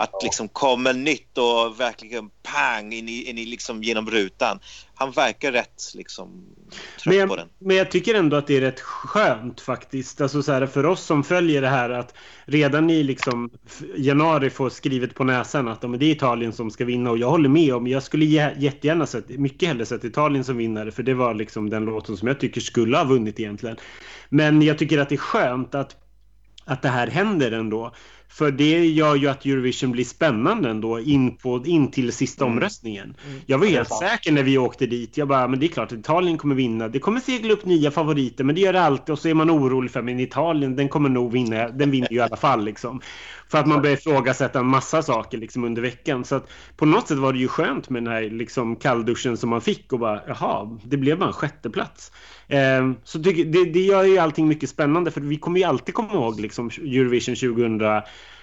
[0.00, 0.18] Att ja.
[0.22, 4.58] liksom komma nytt och verkligen pang in i, in i liksom genom rutan.
[4.94, 6.44] Han verkar rätt liksom
[7.06, 7.48] men jag, på den.
[7.58, 10.20] Men jag tycker ändå att det är rätt skönt faktiskt.
[10.20, 13.50] Alltså så här, för oss som följer det här att redan i liksom
[13.96, 17.10] januari få skrivet på näsan att det är Italien som ska vinna.
[17.10, 20.90] Och jag håller med om, jag skulle jättegärna sett, mycket hellre sett Italien som vinnare.
[20.90, 23.76] För det var liksom den låten som jag tycker skulle ha vunnit egentligen.
[24.28, 25.96] Men jag tycker att det är skönt att
[26.64, 27.94] att det här händer ändå.
[28.30, 32.56] För det gör ju att Eurovision blir spännande ändå in, på, in till sista mm.
[32.56, 33.14] omröstningen.
[33.26, 33.40] Mm.
[33.46, 35.16] Jag var helt säker när vi åkte dit.
[35.16, 36.88] Jag bara, men det är klart att Italien kommer vinna.
[36.88, 39.12] Det kommer segla upp nya favoriter, men det gör det alltid.
[39.12, 41.68] Och så är man orolig för, men Italien, den kommer nog vinna.
[41.68, 43.00] Den vinner ju i alla fall liksom.
[43.48, 46.24] För att man börjar ifrågasätta en massa saker liksom under veckan.
[46.24, 49.50] Så att på något sätt var det ju skönt med den här liksom kallduschen som
[49.50, 52.12] man fick och bara, jaha, det blev bara en sjätteplats.
[52.50, 53.32] Eh, så det,
[53.64, 57.34] det gör ju allting mycket spännande för vi kommer ju alltid komma ihåg liksom Eurovision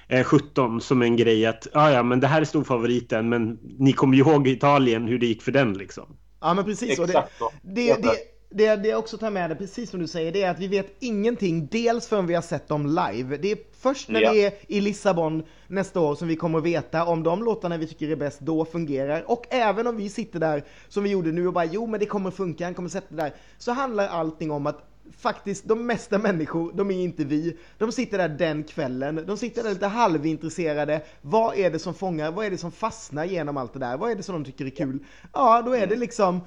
[0.09, 4.15] 2017 som en grej att ja, ja, men det här är storfavoriten men ni kommer
[4.15, 6.17] ju ihåg Italien hur det gick för den liksom.
[6.41, 6.99] Ja men precis.
[6.99, 7.23] Och det,
[7.61, 10.51] det, det, det, det jag också tar med det, precis som du säger, det är
[10.51, 13.37] att vi vet ingenting, dels förrän vi har sett dem live.
[13.37, 14.31] Det är först när ja.
[14.31, 17.87] vi är i Lissabon nästa år som vi kommer att veta om de låtarna vi
[17.87, 19.31] tycker är bäst då fungerar.
[19.31, 22.05] Och även om vi sitter där som vi gjorde nu och bara jo men det
[22.05, 23.33] kommer funka, han kommer sätta det där.
[23.57, 24.83] Så handlar allting om att
[25.17, 27.57] faktiskt de mesta människor, de är inte vi.
[27.77, 31.01] De sitter där den kvällen, de sitter där lite halvintresserade.
[31.21, 33.97] Vad är det som fångar, vad är det som fastnar genom allt det där?
[33.97, 34.99] Vad är det som de tycker är kul?
[35.33, 35.99] Ja, då är det mm.
[35.99, 36.41] liksom,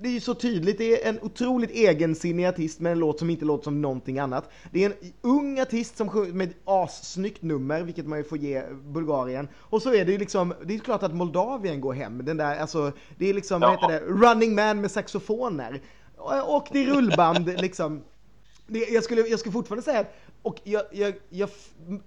[0.00, 3.30] det är ju så tydligt, det är en otroligt egensinnig artist med en låt som
[3.30, 4.50] inte låter som någonting annat.
[4.70, 8.38] Det är en ung artist som sjunger med ett assnyggt nummer, vilket man ju får
[8.38, 9.48] ge Bulgarien.
[9.54, 12.58] Och så är det ju liksom, det är klart att Moldavien går hem, den där,
[12.58, 13.68] alltså, det är liksom, ja.
[13.68, 15.80] vad heter det, Running Man med saxofoner
[16.24, 18.02] och det är rullband liksom.
[18.66, 21.50] Det, jag, skulle, jag skulle fortfarande säga att, och jag, jag, jag,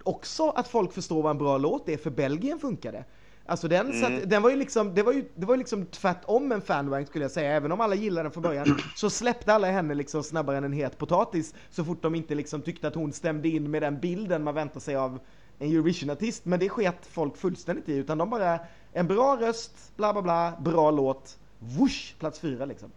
[0.03, 3.06] också att folk förstår vad en bra låt är, för Belgien funkade.
[3.45, 4.17] Alltså den, mm.
[4.17, 7.08] att, den var ju liksom, det var ju, det var ju liksom tvärtom en fanwank
[7.08, 10.23] skulle jag säga, även om alla gillade den från början, så släppte alla henne liksom
[10.23, 13.71] snabbare än en het potatis, så fort de inte liksom tyckte att hon stämde in
[13.71, 15.19] med den bilden man väntar sig av
[15.60, 18.60] en Eurovision-artist, men det sket folk fullständigt i, utan de bara,
[18.93, 22.91] en bra röst, bla bla bla, bra låt, whoosh, plats fyra liksom.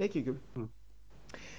[0.00, 0.36] Det är kul.
[0.56, 0.68] Mm.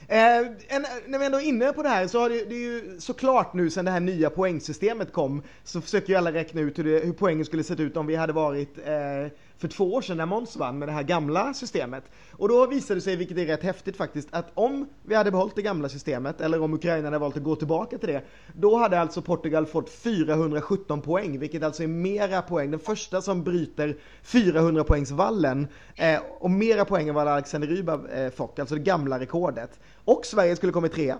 [0.07, 2.59] Eh, en, när vi ändå är inne på det här så har det, det är
[2.59, 6.79] ju såklart nu sen det här nya poängsystemet kom så försöker ju alla räkna ut
[6.79, 10.01] hur, det, hur poängen skulle sett ut om vi hade varit eh, för två år
[10.01, 12.03] sedan när Måns vann med det här gamla systemet.
[12.31, 15.55] Och då visade det sig, vilket är rätt häftigt faktiskt, att om vi hade behållit
[15.55, 18.21] det gamla systemet, eller om Ukraina hade valt att gå tillbaka till det,
[18.53, 22.71] då hade alltså Portugal fått 417 poäng, vilket alltså är mera poäng.
[22.71, 28.31] Den första som bryter 400 poängsvallen eh, och mera poäng än vad Alexander Rybak eh,
[28.31, 29.79] fått, alltså det gamla rekordet.
[30.05, 31.17] Och Sverige skulle kommit trea.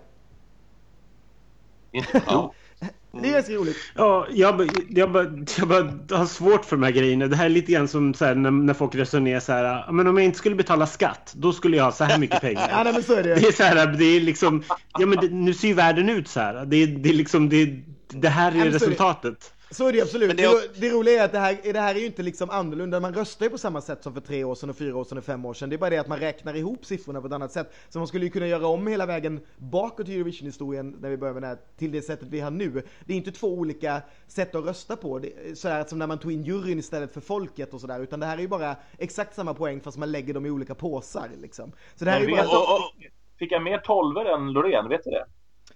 [3.14, 3.20] Ja.
[3.22, 3.78] Det är ganska roligt.
[3.96, 7.28] Ja, jag, jag, jag bara har svårt för de här grejerna.
[7.28, 9.64] Det här är lite grann som här, när, när folk resonerar så här.
[9.64, 12.36] "Ja, Men om jag inte skulle betala skatt, då skulle jag ha så här mycket
[12.44, 12.84] Ja, pengar.
[12.84, 13.36] nej, men så är det.
[13.36, 14.64] Det är så här, det är liksom,
[15.00, 16.66] ja men det, nu ser ju världen ut så här.
[16.66, 18.86] Det, är- det är liksom, det, det här Ja, är men så är det.
[18.86, 19.54] resultatet.
[19.72, 20.28] Så är det absolut.
[20.28, 22.06] Men det, det är ro- det roliga är att det här, det här är ju
[22.06, 23.00] inte liksom annorlunda.
[23.00, 25.18] Man röstar ju på samma sätt som för tre år sedan och fyra år sedan
[25.18, 25.70] och fem år sedan.
[25.70, 27.74] Det är bara det att man räknar ihop siffrorna på ett annat sätt.
[27.90, 31.34] Så man skulle ju kunna göra om hela vägen bakåt i Eurovision-historien när vi börjar
[31.34, 32.84] med det här till det sättet vi har nu.
[33.06, 35.22] Det är inte två olika sätt att rösta på.
[35.56, 38.00] Sådär som när man tog in juryn istället för folket och sådär.
[38.00, 40.76] Utan det här är ju bara exakt samma poäng fast man lägger dem i olika
[40.76, 41.72] påsar liksom.
[41.96, 42.48] Så det här är ju bara...
[42.48, 42.94] och, och,
[43.40, 44.90] fick jag mer tolvor än Loreen?
[44.90, 45.26] Vet du det?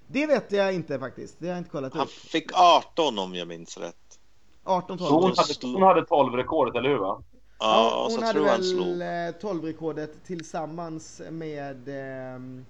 [0.08, 1.36] Det vet jag inte faktiskt.
[1.40, 2.10] Det har jag inte kollat Han upp.
[2.12, 4.20] fick 18 om jag minns rätt.
[4.64, 6.98] 18 Så 12 hon hade, hon hade 12-rekordet, eller hur?
[6.98, 7.22] Va?
[7.60, 8.88] Ja, hon så hade tror väl slog.
[8.88, 12.66] eh, 12-rekordet tillsammans med ehm,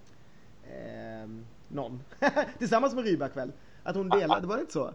[0.72, 2.04] ehm, någon.
[2.58, 3.52] tillsammans med Rybak väl?
[3.84, 4.92] Att hon delade, var det inte så?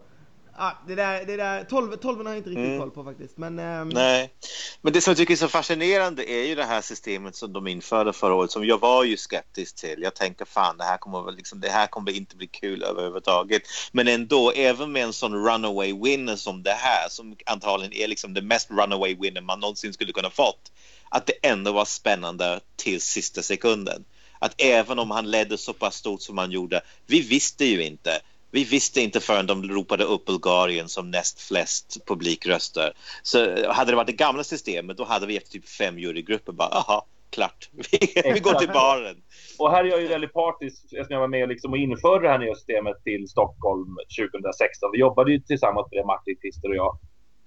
[0.63, 2.79] Ah, det där, det där 12, 12 har jag inte riktigt Mm.
[2.79, 3.37] koll på faktiskt.
[3.37, 4.33] Men ehm, Nej,
[4.81, 7.67] men det som jag tycker är så fascinerande är ju det här systemet som de
[7.67, 10.01] införde förra året som jag var ju skeptisk till.
[10.01, 13.61] Jag tänker fan det här kommer liksom, det här kommer inte bli kul överhuvudtaget.
[13.91, 18.33] Men ändå, även med en sån runaway winner som det här som antagligen är liksom
[18.33, 20.71] det mest runaway winner man någonsin skulle kunna fått.
[21.09, 24.05] Att det ändå var spännande till sista sekunden.
[24.39, 28.21] Att även om han ledde så pass stort som han gjorde, vi visste ju inte.
[28.51, 32.93] Vi visste inte förrän de ropade upp Bulgarien som näst flest publikröster.
[33.23, 33.37] Så
[33.71, 37.05] hade det varit det gamla systemet då hade vi efter typ fem jurygrupper bara aha,
[37.29, 37.69] klart.
[37.91, 37.99] Vi,
[38.33, 39.15] vi går till baren.
[39.59, 42.31] Och här är jag ju väldigt partisk eftersom jag var med liksom och införde det
[42.31, 44.89] här nya systemet till Stockholm 2016.
[44.93, 46.97] Vi jobbade ju tillsammans med det, Martin, Christer och jag.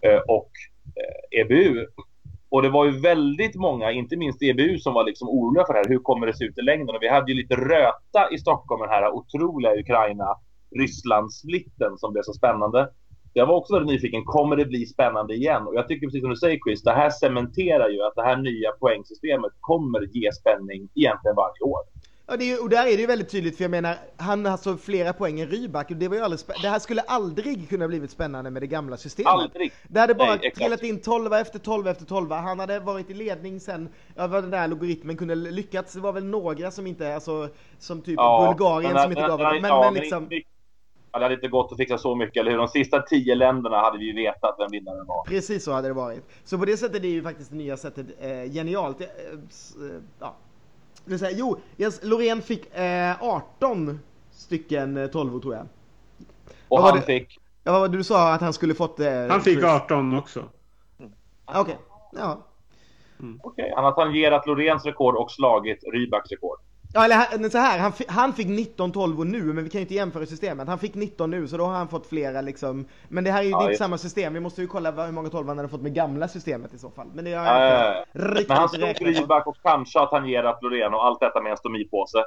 [0.02, 0.50] eh, Och
[0.96, 1.86] eh, EBU.
[2.48, 5.78] Och det var ju väldigt många, inte minst EBU, som var liksom oroliga för det
[5.78, 5.88] här.
[5.88, 6.96] Hur kommer det se ut i längden?
[6.96, 10.36] Och vi hade ju lite röta i Stockholm, den här otroliga Ukraina
[10.78, 12.88] Ryssland-splitten som blev så spännande.
[13.32, 15.62] Jag var också väldigt nyfiken, kommer det bli spännande igen?
[15.66, 18.36] Och jag tycker precis som du säger Chris, det här cementerar ju att det här
[18.36, 21.80] nya poängsystemet kommer ge spänning egentligen varje år.
[22.26, 24.44] Ja, det är, ju- och där är det ju väldigt tydligt, för jag menar, han
[24.44, 25.90] har alltså flera poäng än Rybak.
[25.90, 28.96] och Det, var ju spä- det här skulle aldrig kunna blivit spännande med det gamla
[28.96, 29.32] systemet.
[29.32, 29.72] Aldrig.
[29.88, 32.30] Det hade bara Nej, trillat in 12 efter 12 efter 12.
[32.30, 35.92] Han hade varit i ledning sen, ja, vad den där logaritmen kunde lyckats.
[35.92, 39.44] Det var väl några som inte, alltså, som typ Bulgarien som inte gav det.
[39.60, 40.28] Men, ja, men liksom.
[41.14, 42.58] Ja, det hade inte gått att fixa så mycket, eller hur?
[42.58, 45.24] De sista tio länderna hade vi ju vetat vem vinnaren var.
[45.24, 46.24] precis så hade det varit.
[46.44, 49.00] Så på det sättet är det ju faktiskt det nya sättet eh, genialt.
[49.00, 50.34] Eh, eh, ja.
[51.04, 54.00] Det säga, jo, Jens Loreen fick eh, 18
[54.30, 55.66] stycken eh, 12 tror jag.
[56.68, 57.02] Och han det?
[57.02, 57.38] fick...
[57.64, 59.00] Ja, vad du sa att han skulle fått?
[59.00, 59.64] Eh, Han fick Chris?
[59.64, 60.44] 18 också.
[61.44, 61.78] Ah, Okej,
[62.12, 62.38] ja.
[63.42, 66.58] Okej, han har tangerat Loreens rekord och slagit Rybaks rekord.
[66.96, 69.82] Ja, eller så här, han, han fick 19 12 och nu, men vi kan ju
[69.82, 70.68] inte jämföra systemet.
[70.68, 72.84] Han fick 19 nu, så då har han fått flera liksom.
[73.08, 74.34] Men det här är ju Ja, inte just- samma system.
[74.34, 76.90] Vi måste ju kolla hur många 12 han hade fått med gamla systemet i så
[76.90, 77.06] fall.
[77.14, 79.04] Men det har Ja, jag ja, inte riktigt Men han på.
[79.04, 82.18] Rybak och kanske har tangerat Loreen och allt detta med en stomipåse.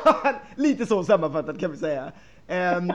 [0.54, 2.12] Lite så sammanfattat kan vi säga.
[2.48, 2.92] Ehm,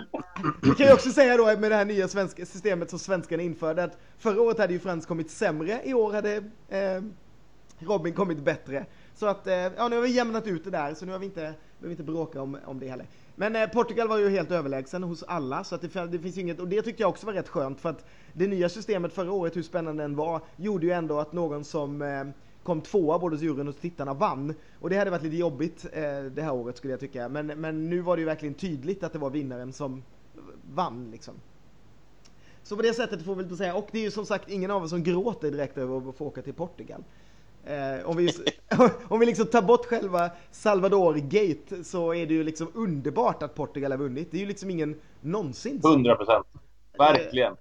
[0.61, 3.83] vi kan ju också säga då med det här nya svenska systemet som svenskarna införde
[3.83, 7.13] att förra året hade ju Frans kommit sämre, i år hade ehm,
[7.79, 8.85] Robin kommit bättre.
[9.15, 11.25] Så att, eh, ja nu har vi jämnat ut det där, så nu har vi
[11.25, 13.07] inte, behöver vi inte bråka om, om det heller.
[13.35, 16.59] Men eh, Portugal var ju helt överlägsen hos alla, så att det, det finns inget,
[16.59, 19.55] och det tyckte jag också var rätt skönt för att det nya systemet förra året,
[19.55, 22.23] hur spännande den var, gjorde ju ändå att någon som eh,
[22.63, 24.53] kom tvåa både hos juryn och tittarna vann.
[24.79, 27.29] Och det hade varit lite jobbigt eh, det här året skulle jag tycka.
[27.29, 30.03] Men, men nu var det ju verkligen tydligt att det var vinnaren som
[30.73, 31.33] vann liksom.
[32.63, 34.71] Så på det sättet får vi väl säga, och det är ju som sagt ingen
[34.71, 37.03] av oss som gråter direkt över att få åka till Portugal.
[37.67, 38.33] Eh, om, vi,
[39.07, 43.91] om vi liksom tar bort själva Salvador-gate så är det ju liksom underbart att Portugal
[43.91, 44.27] har vunnit.
[44.31, 46.47] Det är ju liksom ingen någonsin som- 100 procent.
[46.97, 47.55] Verkligen.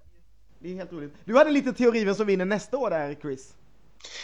[0.59, 1.13] Det är helt roligt.
[1.25, 3.53] Du hade lite teori vem som vinner nästa år där, Chris.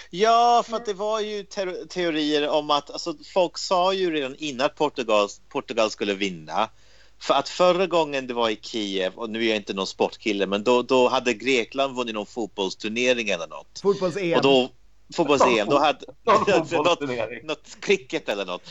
[0.10, 4.36] Ja, för att det var ju te- teorier om att alltså, folk sa ju redan
[4.38, 6.70] innan att Portugal, Portugal skulle vinna.
[7.20, 10.48] För att förra gången det var i Kiev, och nu är jag inte någon sportkille,
[10.48, 13.80] men då, då hade Grekland vunnit någon fotbollsturnering eller något.
[13.84, 14.40] Fotbolls-EM.
[15.14, 16.06] Fotbolls-EM, då hade
[16.84, 17.02] något,
[17.44, 18.64] något cricket eller något.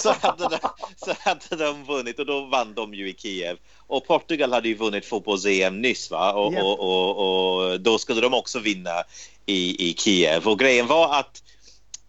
[0.00, 0.58] Så, hade de,
[0.96, 3.58] så hade de vunnit och då vann de ju i Kiev.
[3.86, 6.32] Och Portugal hade ju vunnit fotbolls-EM nyss va?
[6.32, 9.04] Och, och, och, och då skulle de också vinna
[9.46, 10.48] i, i Kiev.
[10.48, 11.42] Och grejen var att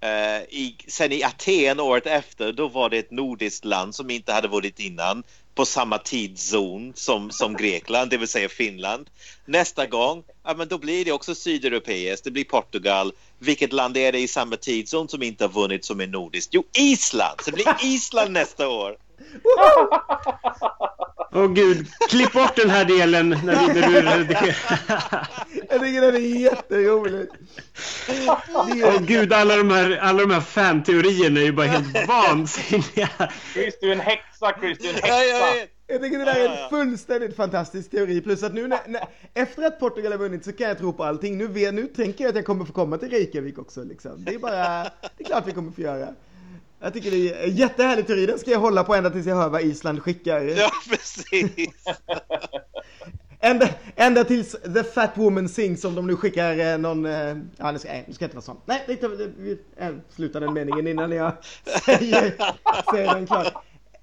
[0.03, 4.33] Uh, i, sen i Aten året efter, då var det ett nordiskt land som inte
[4.33, 5.23] hade varit innan
[5.59, 9.09] på samma tidszon som, som Grekland, det vill säga Finland.
[9.45, 13.11] Nästa gång, ja, men då blir det också sydeuropeiskt, det blir Portugal.
[13.39, 16.53] Vilket land är det i samma tidszon som inte har vunnit som är nordiskt?
[16.53, 17.41] Jo, Island!
[17.41, 18.97] Så det blir Island nästa år.
[21.31, 25.27] Åh oh, gud, klipp bort den här delen när, vi, när du redigerar.
[25.69, 27.27] Jag tycker den är jätterolig.
[28.27, 33.09] Åh oh, gud, alla de här, alla de här fanteorierna är ju bara helt vansinniga.
[33.53, 35.67] Chris, du är en häxa, Chris, du är en häxa.
[35.87, 38.21] Jag tycker det där är en fullständigt fantastisk teori.
[38.21, 39.03] Plus att nu när, när,
[39.33, 41.37] efter att Portugal har vunnit så kan jag tro på allting.
[41.37, 43.83] Nu, nu tänker jag att jag kommer få komma till Reykjavik också.
[43.83, 44.25] Liksom.
[44.25, 46.07] Det är bara, det är klart vi kommer få göra.
[46.81, 48.25] Jag tycker det är en jättehärlig teori.
[48.25, 50.41] Den ska jag hålla på ända tills jag hör vad Island skickar.
[50.41, 51.51] Ja, precis.
[53.39, 57.05] ända, ända tills The Fat Woman Sings som de nu skickar eh, någon...
[57.05, 58.57] Eh, ja, nu ska, nej, nu ska inte vara sån.
[58.65, 61.33] Nej, det, det, vi äh, slutar den meningen innan jag
[61.85, 62.33] säger,
[62.91, 63.53] säger den klart.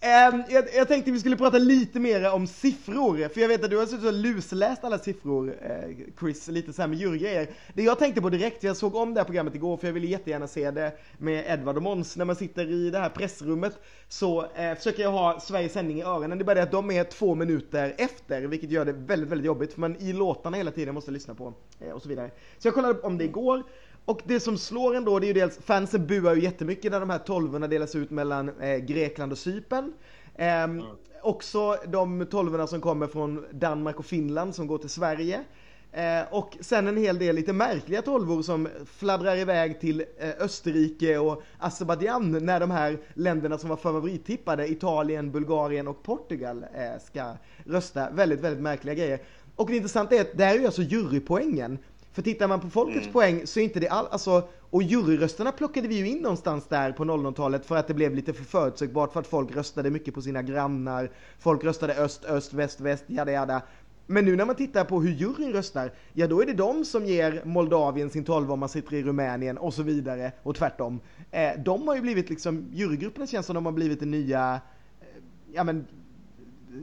[0.00, 3.70] Ehm, jag, jag, tänkte vi skulle prata lite mer om siffror, för jag vet att
[3.70, 7.48] du har suttit och lusläst alla siffror, eh, Chris, lite så här med djurgrejer.
[7.74, 10.06] Det jag tänkte på direkt, jag såg om det här programmet igår, för jag ville
[10.06, 12.16] jättegärna se det med Edvard och Måns.
[12.16, 13.78] När man sitter i det här pressrummet
[14.08, 16.38] så eh, försöker jag ha Sveriges sändning i öronen.
[16.38, 19.46] Det är bara det att de är två minuter efter, vilket gör det väldigt, väldigt
[19.46, 22.30] jobbigt, för man i låtarna hela tiden måste lyssna på eh, och så vidare.
[22.58, 23.62] Så jag kollade om det igår.
[24.06, 27.10] Och det som slår ändå, det är ju dels, fansen buar ju jättemycket när de
[27.10, 29.92] här tolvorna delas ut mellan eh, Grekland och Cypern.
[30.34, 30.84] Eh, mm.
[31.22, 35.44] Också de tolvorna som kommer från Danmark och Finland som går till Sverige.
[35.92, 41.18] Eh, och sen en hel del lite märkliga tolvor som fladdrar iväg till eh, Österrike
[41.18, 47.36] och Azerbajdzjan när de här länderna som var favorittippade, Italien, Bulgarien och Portugal, eh, ska
[47.64, 48.10] rösta.
[48.10, 49.20] Väldigt, väldigt märkliga grejer.
[49.56, 51.78] Och det intressanta är att det här är ju alltså jurypoängen.
[52.16, 53.12] För tittar man på folkets mm.
[53.12, 56.92] poäng så är inte det all, alltså, och juryrösterna plockade vi ju in någonstans där
[56.92, 60.22] på 00-talet för att det blev lite för förutsägbart för att folk röstade mycket på
[60.22, 61.10] sina grannar.
[61.38, 63.62] Folk röstade öst, öst, väst, väst, jada jada.
[64.06, 67.06] Men nu när man tittar på hur juryn röstar, ja då är det de som
[67.06, 71.00] ger Moldavien sin 12 om man sitter i Rumänien och så vidare och tvärtom.
[71.30, 74.60] Eh, de har ju blivit liksom, jurygrupperna känns som de har blivit det nya,
[75.00, 75.06] eh,
[75.52, 75.86] ja men,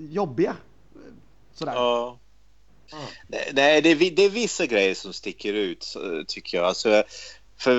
[0.09, 0.55] jobbiga.
[1.51, 1.73] Sådär.
[1.73, 2.19] Ja.
[2.93, 3.05] Mm.
[3.53, 6.65] Nej, det är, det är vissa grejer som sticker ut tycker jag.
[6.65, 7.03] Alltså,
[7.63, 7.75] för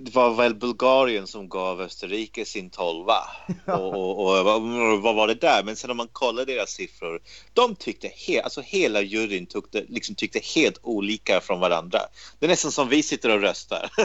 [0.00, 3.18] det var väl Bulgarien som gav Österrike sin tolva.
[3.66, 5.62] Och, och, och, vad var det där?
[5.64, 7.20] Men sen om man kollar deras siffror.
[7.52, 11.98] De tyckte, he, alltså hela juryn tyckte, liksom tyckte helt olika från varandra.
[12.38, 13.90] Det är nästan som vi sitter och röstar.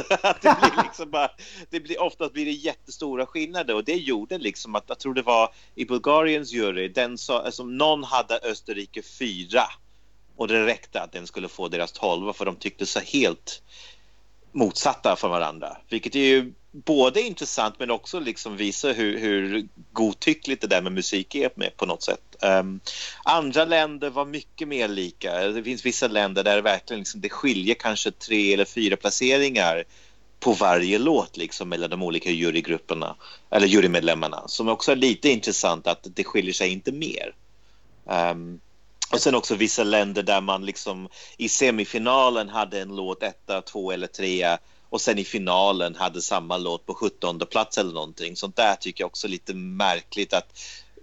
[0.42, 1.30] det blir liksom bara,
[1.70, 5.22] det blir, oftast blir det jättestora skillnader och det gjorde liksom att jag tror det
[5.22, 9.64] var i Bulgariens jury, den sa, alltså någon hade Österrike fyra
[10.36, 13.62] och det räckte att den skulle få deras tolva för de tyckte så helt
[14.52, 15.78] motsatta från varandra.
[15.90, 20.92] Vilket är ju både intressant men också liksom visar hur, hur godtyckligt det där med
[20.92, 22.36] musik är med på något sätt.
[22.42, 22.80] Um,
[23.24, 25.48] andra länder var mycket mer lika.
[25.48, 29.84] Det finns vissa länder där det verkligen liksom, det skiljer kanske tre eller fyra placeringar
[30.40, 33.16] på varje låt liksom mellan de olika jurygrupperna
[33.52, 37.36] eller jurymedlemmarna som också är lite intressant att det skiljer sig inte mer.
[38.06, 38.60] Um,
[39.12, 43.92] och sen också vissa länder där man liksom i semifinalen hade en låt etta, två
[43.92, 48.36] eller trea och sen i finalen hade samma låt på 17 plats eller någonting.
[48.36, 50.60] Sånt där tycker jag också är lite märkligt att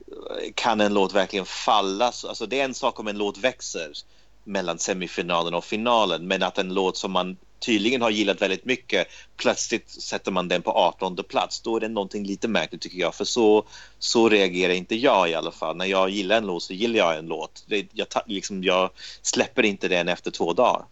[0.08, 2.04] eh, kan en låt verkligen falla?
[2.04, 3.92] Alltså det är en sak om en låt växer
[4.44, 9.08] mellan semifinalen och finalen men att en låt som man tydligen har gillat väldigt mycket.
[9.36, 11.60] Plötsligt sätter man den på 18 plats.
[11.60, 13.14] Då är det någonting lite märkligt tycker jag.
[13.14, 13.64] För så,
[13.98, 15.76] så reagerar inte jag i alla fall.
[15.76, 17.64] När jag gillar en låt så gillar jag en låt.
[17.66, 18.90] Det, jag, liksom, jag
[19.22, 20.84] släpper inte den efter två dagar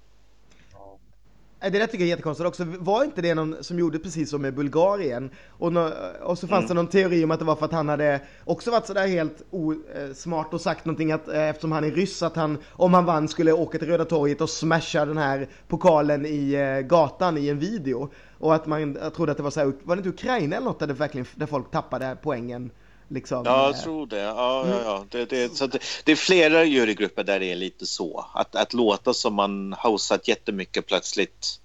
[1.60, 2.64] det där tycker jag är jättekonstigt också.
[2.64, 5.30] Var inte det någon som gjorde precis som med Bulgarien?
[5.48, 5.90] Och, no
[6.22, 6.68] och så fanns mm.
[6.68, 9.42] det någon teori om att det var för att han hade också varit sådär helt
[9.50, 13.28] osmart och sagt någonting att eh, eftersom han är ryss att han om han vann
[13.28, 17.58] skulle åka till Röda torget och smasha den här pokalen i eh, gatan i en
[17.58, 18.10] video.
[18.38, 20.78] Och att man trodde att det var så här, var det inte Ukraina eller något
[20.78, 22.70] där, det verkligen, där folk tappade poängen?
[23.08, 23.42] Liksom.
[23.44, 24.20] Ja, jag tror det.
[24.20, 25.04] Ja, ja, ja.
[25.10, 28.26] Det, det, så det, det är flera jurygrupper där det är lite så.
[28.34, 31.60] Att, att låta som man hosat jättemycket plötsligt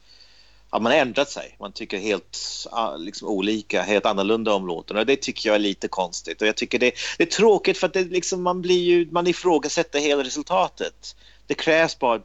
[0.73, 1.55] ja, man har ändrat sig.
[1.59, 2.37] Man tycker helt
[2.97, 6.41] liksom, olika, helt annorlunda om låten och det tycker jag är lite konstigt.
[6.41, 9.27] Och jag tycker det, det är tråkigt för att det, liksom, man, blir ju, man
[9.27, 11.15] ifrågasätter hela resultatet.
[11.47, 12.21] Det krävs bara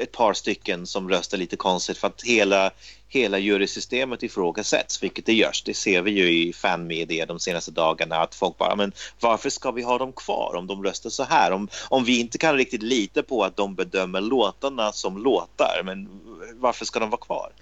[0.00, 2.70] ett par stycken som röstar lite konstigt för att hela,
[3.08, 5.62] hela jurysystemet ifrågasätts, vilket det görs.
[5.62, 9.70] Det ser vi ju i fanmedia de senaste dagarna att folk bara, men varför ska
[9.70, 11.52] vi ha dem kvar om de röstar så här?
[11.52, 16.08] Om, om vi inte kan riktigt lita på att de bedömer låtarna som låtar, men
[16.54, 17.52] varför ska de vara kvar?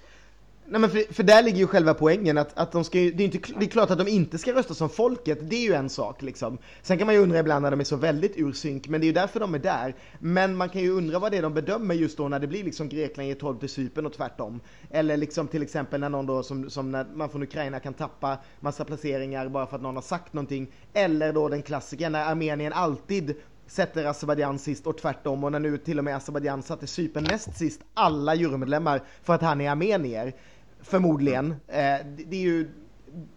[0.71, 3.23] Nej men för, för där ligger ju själva poängen att, att de ska ju, det
[3.23, 5.73] är, inte, det är klart att de inte ska rösta som folket, det är ju
[5.73, 6.57] en sak liksom.
[6.81, 9.05] Sen kan man ju undra ibland när de är så väldigt ur synk, men det
[9.05, 9.95] är ju därför de är där.
[10.19, 12.63] Men man kan ju undra vad det är de bedömer just då när det blir
[12.63, 14.59] liksom Grekland ger 12 till Cypern och tvärtom.
[14.89, 18.37] Eller liksom till exempel när någon då som, som när man från Ukraina kan tappa
[18.59, 20.67] massa placeringar bara för att någon har sagt någonting.
[20.93, 23.35] Eller då den klassiken när Armenien alltid
[23.71, 27.57] sätter Azerbajdzjan sist och tvärtom och när nu till och med Azerbajdzjan satte Cypern näst
[27.57, 30.33] sist alla jurymedlemmar för att han är armenier.
[30.81, 31.51] Förmodligen.
[31.67, 32.69] Eh, det är ju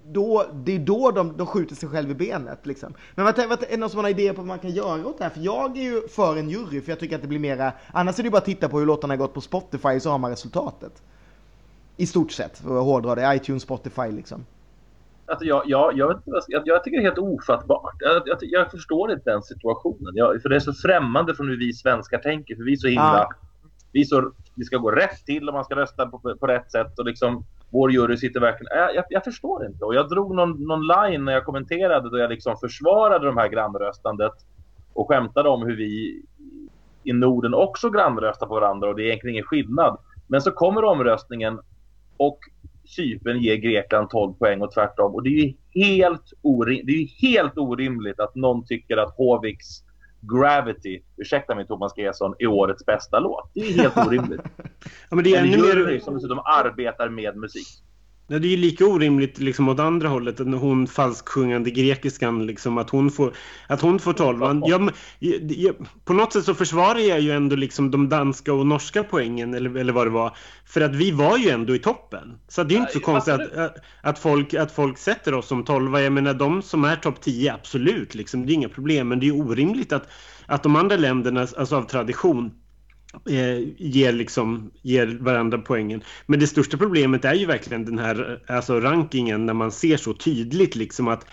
[0.07, 2.66] då, det är då de, de skjuter sig själv i benet.
[2.66, 2.95] Liksom.
[3.14, 5.18] Men vad, vad, är det någon som har idéer på vad man kan göra åt
[5.18, 5.30] det här?
[5.30, 7.72] För jag är ju för en jury, för jag tycker att det blir mera...
[7.92, 10.11] Annars är det ju bara att titta på hur låtarna har gått på Spotify så
[10.11, 11.03] har man resultatet.
[11.97, 13.34] I stort sett, för att hårdra det.
[13.34, 14.47] iTunes, Spotify liksom.
[15.26, 17.95] Alltså jag, jag, jag, jag, jag tycker det är helt ofattbart.
[17.99, 20.12] Jag, jag, jag förstår inte den situationen.
[20.14, 22.57] Jag, för det är så främmande från hur vi svenskar tänker.
[22.57, 23.20] För vi är så himla...
[23.20, 23.28] Ah.
[23.95, 26.99] Vi, så, vi ska gå rätt till och man ska rösta på, på rätt sätt.
[26.99, 28.78] Och liksom, vår jury sitter verkligen...
[28.78, 29.84] Jag, jag, jag, förstår inte.
[29.84, 33.49] Och jag drog någon, någon line när jag kommenterade då jag liksom försvarade de här
[33.49, 34.32] grannröstandet
[34.92, 36.22] och skämtade om hur vi
[37.05, 39.99] i Norden också grannröstar på varandra och det är egentligen ingen skillnad.
[40.26, 41.61] Men så kommer omröstningen
[42.16, 42.38] och
[42.84, 45.14] Cypern ger Grekland 12 poäng och tvärtom.
[45.14, 49.84] Och det är ju helt, orim det är helt orimligt att någon tycker att Hoviks
[50.32, 53.50] Gravity, ursäkta mig Thomas Gesson, är årets bästa låt.
[53.54, 54.40] Det är helt orimligt.
[55.10, 55.98] ja, men det är ännu mer...
[55.98, 57.84] som dessutom arbetar med musik.
[58.26, 62.78] Ja, det är ju lika orimligt liksom åt andra hållet, när hon falsksjungande grekiskan, liksom,
[62.78, 63.32] att hon får,
[63.66, 64.62] att hon får 12.
[64.66, 69.04] Jag, jag, på något sätt så försvarar jag ju ändå liksom de danska och norska
[69.04, 72.38] poängen, eller, eller vad det var, för att vi var ju ändå i toppen.
[72.48, 75.64] Så det är ju inte så konstigt att, att, folk, att folk sätter oss som
[75.64, 75.98] 12.
[75.98, 79.26] Jag menar, de som är topp 10, absolut, liksom, det är inga problem, men det
[79.26, 80.08] är ju orimligt att,
[80.46, 82.50] att de andra länderna, alltså av tradition,
[83.28, 86.02] eh, ger, liksom, ger varandra poängen.
[86.26, 90.14] Men det största problemet är ju verkligen den här alltså rankingen när man ser så
[90.14, 91.26] tydligt liksom att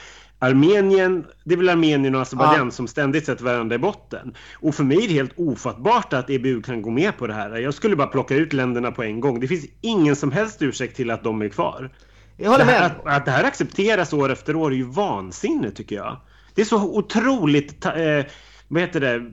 [0.43, 2.71] Armenien, det är väl Armenien och Azerbajdzjan ja.
[2.71, 4.36] som ständigt sätter varandra i botten.
[4.53, 7.57] Och för mig är det helt ofattbart att EBU kan gå med på det här.
[7.57, 9.39] Jag skulle bara plocka ut länderna på en gång.
[9.39, 11.91] Det finns ingen som helst ursäkt till att de är kvar.
[12.38, 12.86] Jag håller med.
[12.86, 16.17] Att, att det här accepteras år efter år är ju vansinne tycker jag.
[16.55, 18.25] Det är så otroligt eh,
[18.72, 19.32] vad heter det,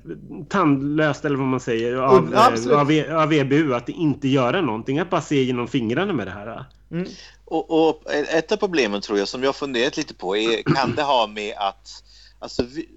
[0.48, 4.98] tandlöst eller vad man säger av, mm, av, e- av EBU att inte göra någonting,
[4.98, 6.64] att bara se genom fingrarna med det här.
[6.90, 7.08] Mm.
[7.44, 11.02] Och, och, ett av problemen tror jag som jag funderat lite på är kan det
[11.02, 12.04] ha med att
[12.38, 12.88] alltså, vi,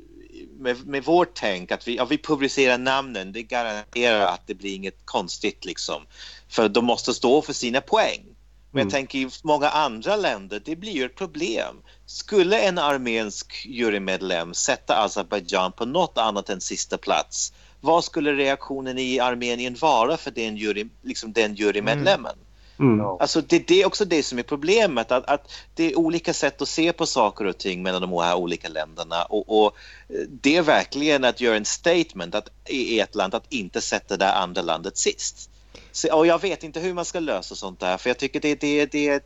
[0.60, 4.76] med, med vårt tänk att vi, ja, vi publicerar namnen, det garanterar att det blir
[4.76, 6.02] inget konstigt liksom.
[6.50, 8.31] För de måste stå för sina poäng.
[8.72, 8.88] Men mm.
[8.88, 11.76] jag tänker i många andra länder, det blir ju ett problem.
[12.06, 18.98] Skulle en armensk jurymedlem sätta Azerbajdzjan på något annat än sista plats, vad skulle reaktionen
[18.98, 22.34] i Armenien vara för den, jury, liksom den jurymedlemmen?
[22.34, 22.46] Mm.
[22.80, 23.06] Mm.
[23.20, 26.62] Alltså det, det, är också det som är problemet, att, att, det är olika sätt
[26.62, 29.78] att se på saker och ting mellan de här olika länderna och, och
[30.30, 34.34] det är verkligen att göra en statement att, i ett land att inte sätta det
[34.34, 35.51] andra landet sist.
[35.92, 38.56] Så, och jag vet inte hur man ska lösa sånt där, för jag tycker det,
[38.56, 39.24] det, det...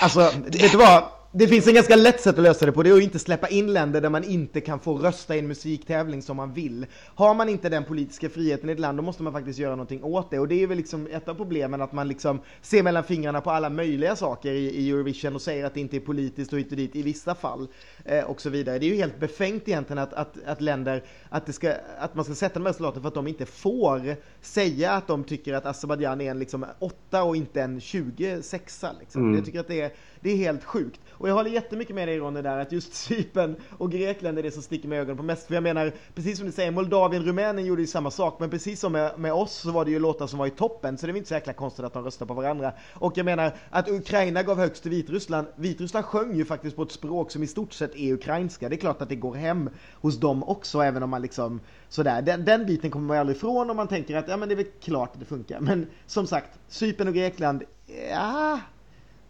[0.00, 1.19] Alltså, vet du vad?
[1.32, 3.48] Det finns en ganska lätt sätt att lösa det på, det är att inte släppa
[3.48, 6.86] in länder där man inte kan få rösta i en musiktävling som man vill.
[7.14, 10.04] Har man inte den politiska friheten i ett land, då måste man faktiskt göra någonting
[10.04, 10.38] åt det.
[10.38, 13.50] Och det är väl liksom ett av problemen, att man liksom ser mellan fingrarna på
[13.50, 16.70] alla möjliga saker i, i Eurovision och säger att det inte är politiskt och hit
[16.70, 17.68] och dit i vissa fall.
[18.04, 18.78] Eh, och så vidare.
[18.78, 22.24] Det är ju helt befängt egentligen att, att, att länder, att, det ska, att man
[22.24, 25.66] ska sätta de här soldaterna för att de inte får säga att de tycker att
[25.66, 29.22] Azerbajdzjan är en liksom åtta och inte en 26 liksom.
[29.22, 29.34] Mm.
[29.34, 31.00] Jag tycker att det är, det är helt sjukt.
[31.20, 34.50] Och jag håller jättemycket med dig Ronny där att just Cypern och Grekland är det
[34.50, 35.46] som sticker med ögonen på mest.
[35.46, 38.40] För jag menar, precis som du säger, Moldavien, Rumänien gjorde ju samma sak.
[38.40, 40.98] Men precis som med, med oss så var det ju låtar som var i toppen.
[40.98, 42.72] Så det är inte så jäkla konstigt att de röstar på varandra.
[42.94, 45.46] Och jag menar att Ukraina gav högst till Vitryssland.
[45.56, 48.68] Vitryssland sjöng ju faktiskt på ett språk som i stort sett är ukrainska.
[48.68, 52.22] Det är klart att det går hem hos dem också, även om man liksom sådär.
[52.22, 54.54] Den, den biten kommer man ju aldrig ifrån om man tänker att ja men det
[54.54, 55.60] är väl klart att det funkar.
[55.60, 57.62] Men som sagt, Cypern och Grekland,
[58.10, 58.60] ja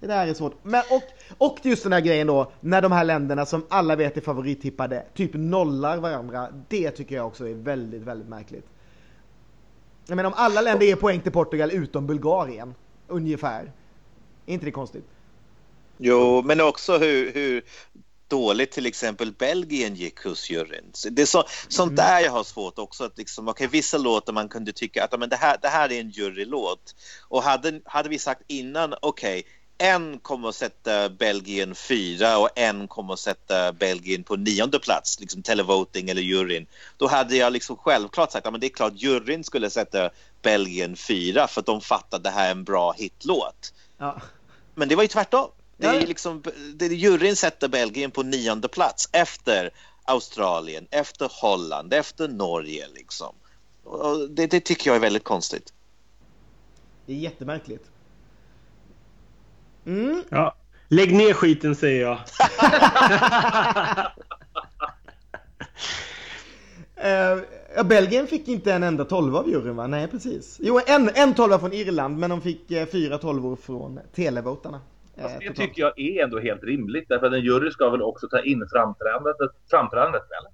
[0.01, 0.55] det där är svårt.
[0.63, 1.03] Men, och,
[1.39, 5.05] och just den här grejen då, när de här länderna som alla vet är favorittippade,
[5.15, 6.49] typ nollar varandra.
[6.69, 8.67] Det tycker jag också är väldigt, väldigt märkligt.
[10.07, 12.75] Jag menar om alla länder ger poäng till Portugal utom Bulgarien,
[13.09, 13.73] ungefär.
[14.47, 15.05] Är inte det konstigt?
[15.99, 17.63] Jo, men också hur, hur
[18.29, 20.93] dåligt till exempel Belgien gick hos juryn.
[21.11, 21.97] Det är så, sånt mm.
[21.97, 25.29] där jag har svårt också att liksom, okay, vissa låtar man kunde tycka att men
[25.29, 26.95] det, här, det här är en jurylåt.
[27.29, 32.49] Och hade, hade vi sagt innan, okej, okay, en kommer att sätta Belgien fyra och
[32.59, 36.67] en kommer att sätta Belgien på nionde plats, liksom televoting eller juryn.
[36.97, 40.11] Då hade jag liksom självklart sagt att det är klart juryn skulle sätta
[40.43, 43.75] Belgien fyra för att de fattar att det här är en bra hitlåt.
[43.99, 44.21] Ja.
[44.75, 45.51] Men det var ju tvärtom.
[45.77, 46.43] Det är liksom,
[46.75, 49.71] det, juryn sätter Belgien på nionde plats efter
[50.05, 52.89] Australien, efter Holland, efter Norge.
[52.95, 53.35] Liksom.
[54.31, 55.73] Det, det tycker jag är väldigt konstigt.
[57.07, 57.90] Det är jättemärkligt.
[59.87, 60.23] Mm.
[60.29, 60.55] Ja.
[60.89, 62.19] Lägg ner skiten säger jag.
[66.97, 67.39] Eh,
[67.77, 69.87] ja, Belgien fick inte en enda tolva av juryn va?
[69.87, 70.57] Nej precis.
[70.63, 74.81] Jo, en, en tolva från Irland men de fick eh, fyra tolvor från televotarna.
[75.17, 75.57] Eh, Fast det totalt.
[75.69, 77.09] tycker jag är ändå helt rimligt.
[77.09, 79.37] Därför att en jury ska väl också ta in framträdandet,
[79.71, 80.53] framträdandet väl?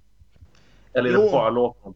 [0.93, 1.23] Eller är Jo.
[1.25, 1.95] det bara låten?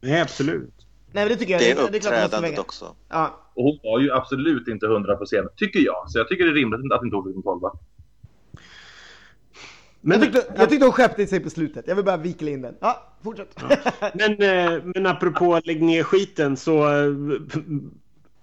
[0.00, 0.81] Nej, absolut.
[1.14, 1.60] Nej men det tycker jag.
[1.60, 2.94] Det är uppträdandet också.
[3.08, 6.04] Ja, Och hon var ju absolut inte hundra på scenen, tycker jag.
[6.10, 7.72] Så jag tycker det är rimligt att inte hon fick en tolva.
[10.00, 11.84] Men, jag, tyckte, jag tyckte hon skärpte sig på slutet.
[11.88, 12.74] Jag vill bara vikla in den.
[12.80, 13.62] Ja, fortsätt.
[14.14, 16.84] men, eh, men apropå lägg ner skiten så...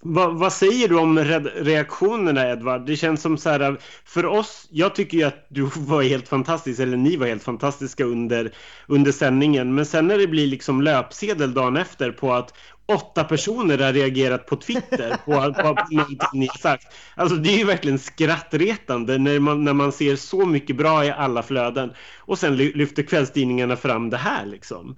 [0.05, 2.85] eh, Vad, säger du om re- reaktionerna Edvard?
[2.85, 6.79] Det känns som så här, för oss, jag tycker ju att du var helt fantastisk,
[6.79, 8.51] eller ni var helt fantastiska under,
[8.87, 9.75] under sändningen.
[9.75, 12.53] Men sen när det blir liksom löpsedel dagen efter på att
[12.85, 16.93] åtta personer har reagerat på Twitter på, på, någonting ni har sagt.
[17.15, 21.11] Alltså det är ju verkligen skrattretande när man, när man ser så mycket bra i
[21.11, 21.93] alla flöden.
[22.19, 24.97] Och sen ly- lyfter kvällstidningarna fram det här liksom.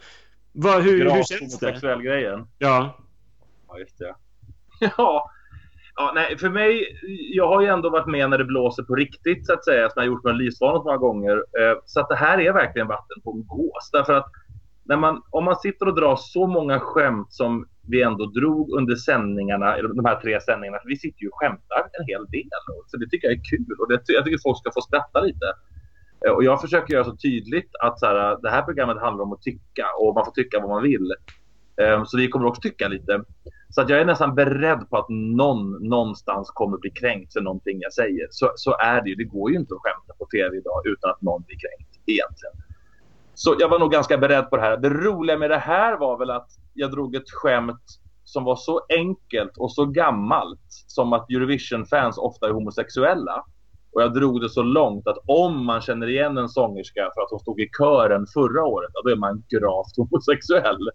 [0.52, 2.04] Vad, hur, hur känns det?
[2.04, 2.48] grejen.
[2.58, 2.98] Ja.
[3.68, 4.16] Ja, just det.
[4.98, 5.32] Ja.
[5.96, 6.86] ja, nej, för mig,
[7.34, 9.94] jag har ju ändå varit med när det blåser på riktigt så att säga, som
[9.96, 11.36] jag har gjort med Lysvanet många gånger.
[11.36, 13.90] Eh, så att det här är verkligen vatten på en gås.
[13.92, 14.32] Därför att
[14.84, 18.96] när man, om man sitter och drar så många skämt som vi ändå drog under
[18.96, 22.50] sändningarna, eller de här tre sändningarna, för vi sitter ju och skämtar en hel del.
[22.88, 25.46] Så det tycker jag är kul och det, jag tycker folk ska få skratta lite.
[26.26, 29.34] Eh, och jag försöker göra så tydligt att så här, det här programmet handlar om
[29.34, 31.14] att tycka och man får tycka vad man vill.
[31.78, 33.24] Ehm, så vi kommer också tycka lite.
[33.70, 37.80] Så att jag är nästan beredd på att någon någonstans kommer bli kränkt för någonting
[37.82, 38.28] jag säger.
[38.32, 39.16] Så, så är det ju.
[39.16, 42.54] Det går ju inte att skämta på tv idag utan att någon blir kränkt egentligen.
[43.34, 44.78] Så jag var nog ganska beredd på det här.
[44.78, 47.84] Det roliga med det här var väl att jag drog ett skämt
[48.24, 53.46] som var så enkelt och så gammalt som att Eurovision-fans ofta är homosexuella.
[53.94, 57.32] Och jag drog det så långt att om man känner igen en sångerska för att
[57.32, 60.90] hon stod i kören förra året, då är man gravt homosexuell.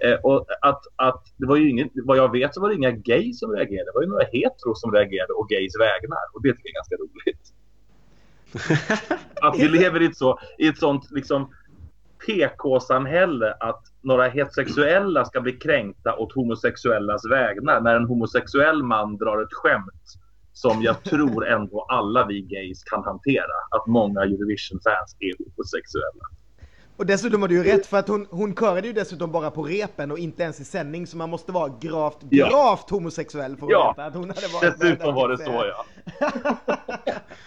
[0.00, 2.90] Eh, och att, att det var ju ingen, vad jag vet så var det inga
[2.90, 3.84] gays som reagerade.
[3.84, 6.24] Det var ju några heteros som reagerade och gays vägnar.
[6.32, 7.52] Och det tycker jag är ganska roligt.
[9.42, 11.50] Att vi lever i ett, så, i ett sånt liksom
[12.26, 19.42] PK-samhälle att några heterosexuella ska bli kränkta åt homosexuellas vägnar när en homosexuell man drar
[19.42, 20.02] ett skämt
[20.52, 23.56] som jag tror ändå alla vi gays kan hantera.
[23.70, 26.24] Att många Eurovision-fans är homosexuella.
[26.96, 29.62] Och dessutom har du ju rätt för att hon, hon körade ju dessutom bara på
[29.62, 32.48] repen och inte ens i sändning så man måste vara gravt, Ja.
[32.48, 33.94] gravt homosexuell för att Ja.
[33.96, 35.84] veta att hon hade varit Dessutom var det så ja.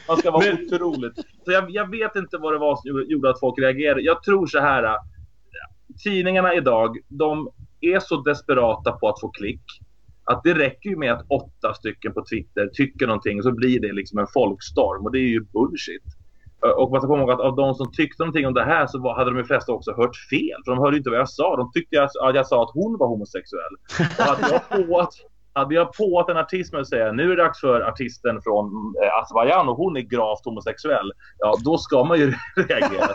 [0.07, 1.15] Man ska vara Men- otroligt.
[1.45, 4.01] Så jag, jag vet inte vad det var som gjorde- att folk reagerade.
[4.01, 4.83] Jag tror så här.
[4.83, 4.95] äh,
[6.03, 7.49] Tidningarna idag, de
[7.81, 9.61] är så desperata på att få klick.
[10.23, 13.93] Att det räcker ju med att åtta stycken på Twitter tycker någonting så blir det
[13.93, 16.03] liksom en folkstorm och det är ju bullshit.
[16.65, 18.87] Eh, och man ska komma ihåg att av de som tyckte någonting om det här
[18.87, 20.61] så hade de flesta också hört fel.
[20.65, 21.55] För de hörde inte vad jag sa.
[21.55, 23.75] De tyckte att jag sa att hon var homosexuell.
[24.19, 25.09] Och hade jag påat,
[25.53, 28.65] hade jag påat en artist med att säga nu är det dags för artisten från
[29.03, 31.11] eh, Azerbajdzjan och hon är gravt homosexuell.
[31.37, 32.25] Ja, då ska man ju
[32.55, 33.07] reagera.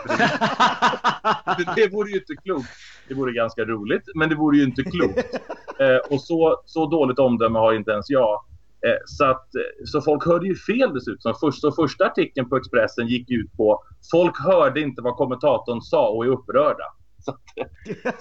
[1.45, 2.69] För det, det vore ju inte klokt.
[3.07, 5.39] Det vore ganska roligt, men det vore ju inte klokt.
[5.79, 8.39] Eh, och så, så dåligt omdöme har inte ens jag.
[8.87, 11.33] Eh, så, att, eh, så folk hörde ju fel dessutom.
[11.39, 16.09] Först, så första artikeln på Expressen gick ut på folk hörde inte vad kommentatorn sa
[16.09, 16.85] och är upprörda.
[17.25, 17.41] Så att,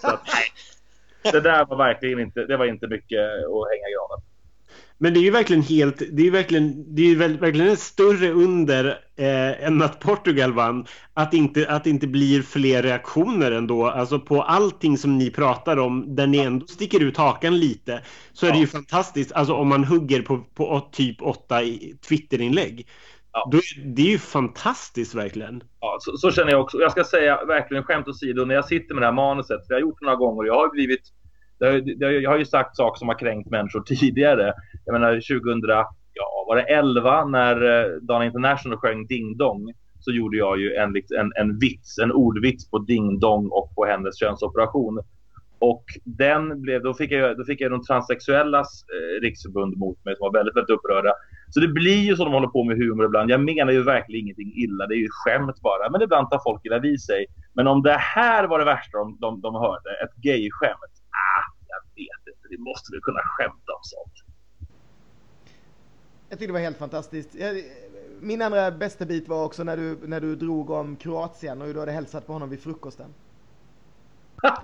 [0.01, 0.21] så att,
[1.33, 4.30] det där var verkligen inte, det var inte mycket att hänga i granen.
[5.03, 8.87] Men det är ju verkligen helt, det är verkligen, det är verkligen ett större under
[9.17, 10.87] eh, än att Portugal vann.
[11.15, 15.77] Att inte, att det inte blir fler reaktioner ändå, alltså på allting som ni pratar
[15.77, 19.69] om, där ni ändå sticker ut hakan lite, så är det ju fantastiskt, alltså om
[19.69, 21.61] man hugger på, på typ åtta
[22.09, 22.87] Twitterinlägg.
[23.33, 23.51] Ja.
[23.85, 25.63] Det är ju fantastiskt verkligen.
[25.81, 26.79] Ja, så, så känner jag också.
[26.79, 29.77] Jag ska säga verkligen skämt åsido, när jag sitter med det här manuset, för jag
[29.77, 31.03] har gjort det några gånger, jag har blivit
[31.61, 34.53] det har, det har, jag har ju sagt saker som har kränkt människor tidigare.
[34.85, 35.63] Jag menar 2000,
[36.15, 40.75] ja var det 11 när eh, Dan International sjöng Ding Dong så gjorde jag ju
[40.75, 45.01] en, en, en vits, en ordvits på Ding Dong och på hennes könsoperation.
[45.59, 50.17] Och den blev, då fick jag, då fick jag de transsexuellas eh, riksförbund mot mig
[50.17, 51.13] som var väldigt, väldigt upprörda.
[51.51, 53.31] Så det blir ju så de håller på med humor ibland.
[53.31, 54.87] Jag menar ju verkligen ingenting illa.
[54.87, 55.91] Det är ju skämt bara.
[55.91, 57.27] Men ibland tar folk illa vid sig.
[57.55, 60.95] Men om det här var det värsta de, de, de hörde, ett gay-skämt.
[61.25, 62.40] Ah, jag vet inte.
[62.51, 64.13] Vi måste väl kunna skämta om sånt.
[66.29, 67.37] Jag tyckte det var helt fantastiskt.
[68.21, 71.75] Min andra bästa bit var också när du, när du drog om Kroatien och hur
[71.75, 73.15] du hade hälsat på honom vid frukosten.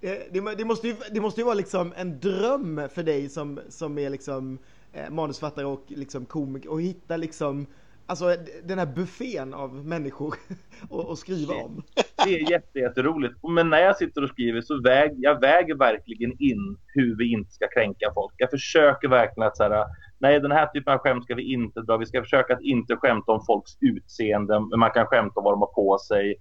[0.00, 3.60] det, det, det, måste ju, det måste ju vara liksom en dröm för dig som,
[3.68, 4.58] som är liksom
[4.92, 7.66] eh, manusfattare och liksom komiker och hitta liksom
[8.06, 10.34] Alltså den här buffén av människor
[11.10, 11.82] att skriva om.
[12.24, 13.34] Det är jätte, jätteroligt.
[13.54, 17.52] Men när jag sitter och skriver så väger jag väger verkligen in hur vi inte
[17.52, 18.34] ska kränka folk.
[18.36, 19.86] Jag försöker verkligen att så här,
[20.18, 21.96] nej den här typen av skämt ska vi inte dra.
[21.96, 24.60] Vi ska försöka att inte skämta om folks utseende.
[24.60, 26.36] Men man kan skämta om vad de har på sig.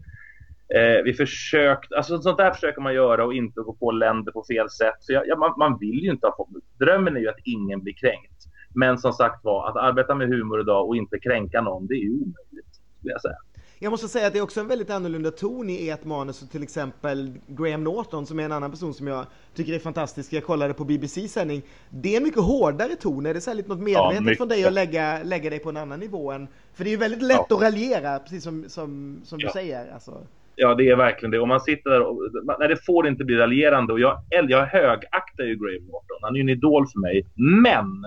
[0.76, 4.43] Eh, vi försökt, alltså sånt där försöker man göra och inte gå på länder på
[4.43, 4.95] fel sätt.
[4.99, 6.64] Så jag, ja, man, man, vill ju inte ha folk.
[6.80, 8.43] Drömmen är ju att ingen blir kränkt.
[8.76, 12.03] Men som sagt var, att arbeta med humor idag och inte kränka någon, det är
[12.03, 13.38] ju omöjligt, skulle jag säga.
[13.84, 16.63] Jag måste säga att det är också en väldigt annorlunda ton i ert manus, till
[16.63, 20.34] exempel Graham Norton som är en annan person som jag tycker är fantastisk.
[20.34, 21.61] Jag kollade på BBC sändning.
[21.89, 23.26] Det är mycket hårdare ton.
[23.26, 25.78] Är det så lite något medvetet ja, från dig att lägga, lägga dig på en
[25.78, 26.47] annan nivå än...
[26.74, 27.55] För det är ju väldigt lätt ja.
[27.55, 29.47] att raljera, precis som, som, som ja.
[29.47, 29.93] du säger.
[29.93, 30.17] Alltså.
[30.55, 31.39] Ja, det är verkligen det.
[31.39, 32.30] Och man sitter där och...
[32.59, 33.93] Nej, det får inte bli raljerande.
[33.93, 36.17] Och jag, jag högaktar ju Graham Norton.
[36.21, 37.26] Han är ju en idol för mig.
[37.61, 38.05] Men!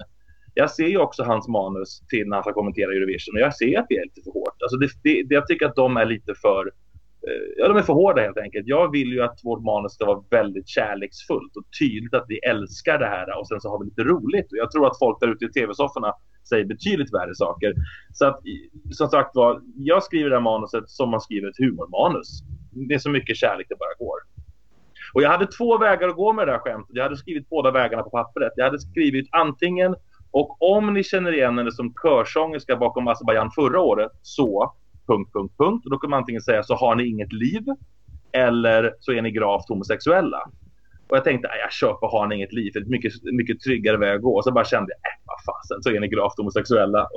[0.59, 3.78] Jag ser ju också hans manus till när han ska kommentera Eurovision och jag ser
[3.78, 4.62] att det är lite för hårt.
[4.62, 6.66] Alltså det, det, jag tycker att de är lite för
[7.28, 8.66] eh, Ja, de är för hårda helt enkelt.
[8.66, 12.98] Jag vill ju att vårt manus ska vara väldigt kärleksfullt och tydligt att vi älskar
[12.98, 14.52] det här och sen så har vi lite roligt.
[14.52, 16.12] Och jag tror att folk där ute i tv-sofforna
[16.48, 17.74] säger betydligt värre saker.
[18.12, 18.40] Så att,
[18.90, 22.28] som sagt var, jag skriver det här manuset som man skriver ett humormanus.
[22.88, 24.18] Det är så mycket kärlek det bara går.
[25.14, 26.96] Och jag hade två vägar att gå med det här skämtet.
[26.96, 28.52] Jag hade skrivit båda vägarna på pappret.
[28.57, 29.96] Jag hade skrivit antingen
[30.31, 34.74] och om ni känner igen henne som körsångerska bakom Azerbajdzjan förra året, så...
[35.07, 35.85] Punkt, punkt, punkt.
[35.91, 37.64] Då kan man antingen säga så har ni inget liv
[38.33, 40.51] eller så är ni gravt homosexuella.
[41.09, 43.61] Och jag tänkte, jag kör på har ni inget liv, för det är mycket, mycket
[43.61, 44.37] tryggare väg att gå.
[44.37, 47.09] Och så bara kände jag, äh, vad fasen, så är ni gravt homosexuella.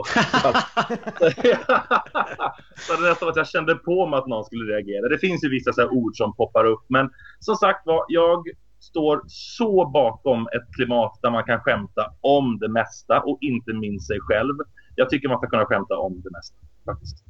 [2.88, 5.10] så det nästan att jag kände på mig att någon skulle reagera.
[5.10, 8.48] Det finns ju vissa så ord som poppar upp, men som sagt var, jag
[8.80, 14.08] står så bakom ett klimat där man kan skämta om det mesta och inte minst
[14.08, 14.56] sig själv.
[14.96, 16.56] Jag tycker man ska kunna skämta om det mesta.
[16.86, 17.24] Faktiskt.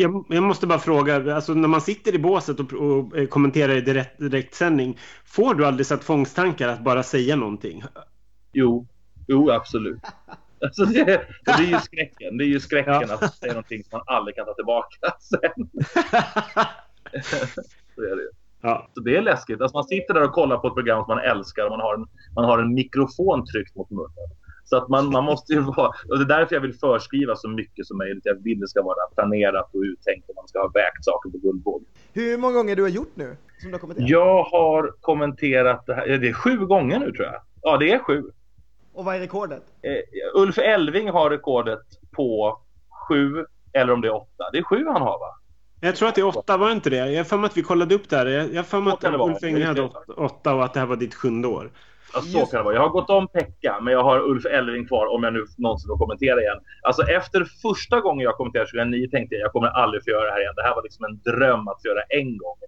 [0.00, 3.76] Jag, jag måste bara fråga, alltså när man sitter i båset och, och eh, kommenterar
[3.76, 7.82] i direkt, direktsändning, får du aldrig satt fångsttankar att bara säga någonting?
[8.52, 8.86] Jo,
[9.26, 10.00] jo absolut.
[10.60, 11.04] Alltså det,
[11.44, 12.38] det, är ju skräcken.
[12.38, 13.14] Det är ju skräcken ja.
[13.20, 15.70] att säga någonting som man aldrig kan ta tillbaka sen.
[17.94, 18.45] så är det.
[18.66, 18.88] Ja.
[18.94, 19.60] Så det är läskigt.
[19.60, 21.94] Alltså man sitter där och kollar på ett program som man älskar och man har
[21.94, 24.28] en, man har en mikrofon tryckt mot munnen.
[24.64, 25.88] Så att man, man måste ju vara...
[25.88, 28.26] Och det är därför jag vill förskriva så mycket som möjligt.
[28.26, 31.38] Jag vill det ska vara planerat och uttänkt och man ska ha vägt saker på
[31.38, 31.84] guldvåg.
[32.12, 33.36] Hur många gånger du har gjort nu?
[33.60, 34.08] Som du har kommenterat?
[34.08, 36.06] Jag har kommenterat det här.
[36.06, 37.42] Det är sju gånger nu tror jag.
[37.62, 38.22] Ja, det är sju.
[38.92, 39.62] Och vad är rekordet?
[39.86, 41.86] Uh, Ulf Elving har rekordet
[42.16, 42.60] på
[43.08, 44.44] sju, eller om det är åtta.
[44.52, 45.34] Det är sju han har va?
[45.80, 46.96] Jag tror att det är åtta, var inte det?
[46.96, 48.26] Jag har för mig att vi kollade upp det här.
[48.26, 49.82] Jag har för mig att Ulf Engel hade
[50.16, 51.70] åtta och att det här var ditt sjunde år.
[52.14, 52.50] Ja, så Just.
[52.50, 52.74] kan det vara.
[52.74, 55.88] Jag har gått om Pekka, men jag har Ulf Elving kvar om jag nu någonsin
[55.88, 56.58] får kommentera igen.
[56.82, 60.32] Alltså efter första gången jag kommenterade 2009 tänkte jag jag kommer aldrig få göra det
[60.32, 60.52] här igen.
[60.56, 62.58] Det här var liksom en dröm att få göra en gång.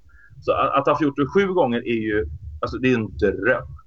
[0.40, 2.26] Så att, att ha gjort det sju gånger är ju,
[2.62, 3.77] alltså det är en dröm.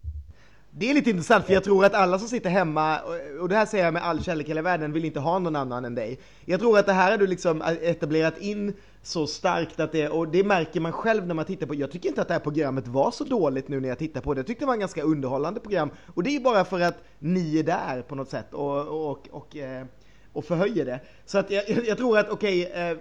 [0.74, 3.00] Det är lite intressant för jag tror att alla som sitter hemma,
[3.42, 5.56] och det här säger jag med all kärlek i hela världen, vill inte ha någon
[5.56, 6.20] annan än dig.
[6.46, 10.28] Jag tror att det här har du liksom etablerat in så starkt att det, och
[10.28, 12.88] det märker man själv när man tittar på, jag tycker inte att det här programmet
[12.88, 15.04] var så dåligt nu när jag tittar på det, jag tyckte det var en ganska
[15.04, 18.54] underhållande program, och det är ju bara för att ni är där på något sätt
[18.54, 19.86] och, och, och, och eh,
[20.34, 21.00] och förhöjer det.
[21.26, 22.98] Så att jag, jag tror att, okej, okay, eh,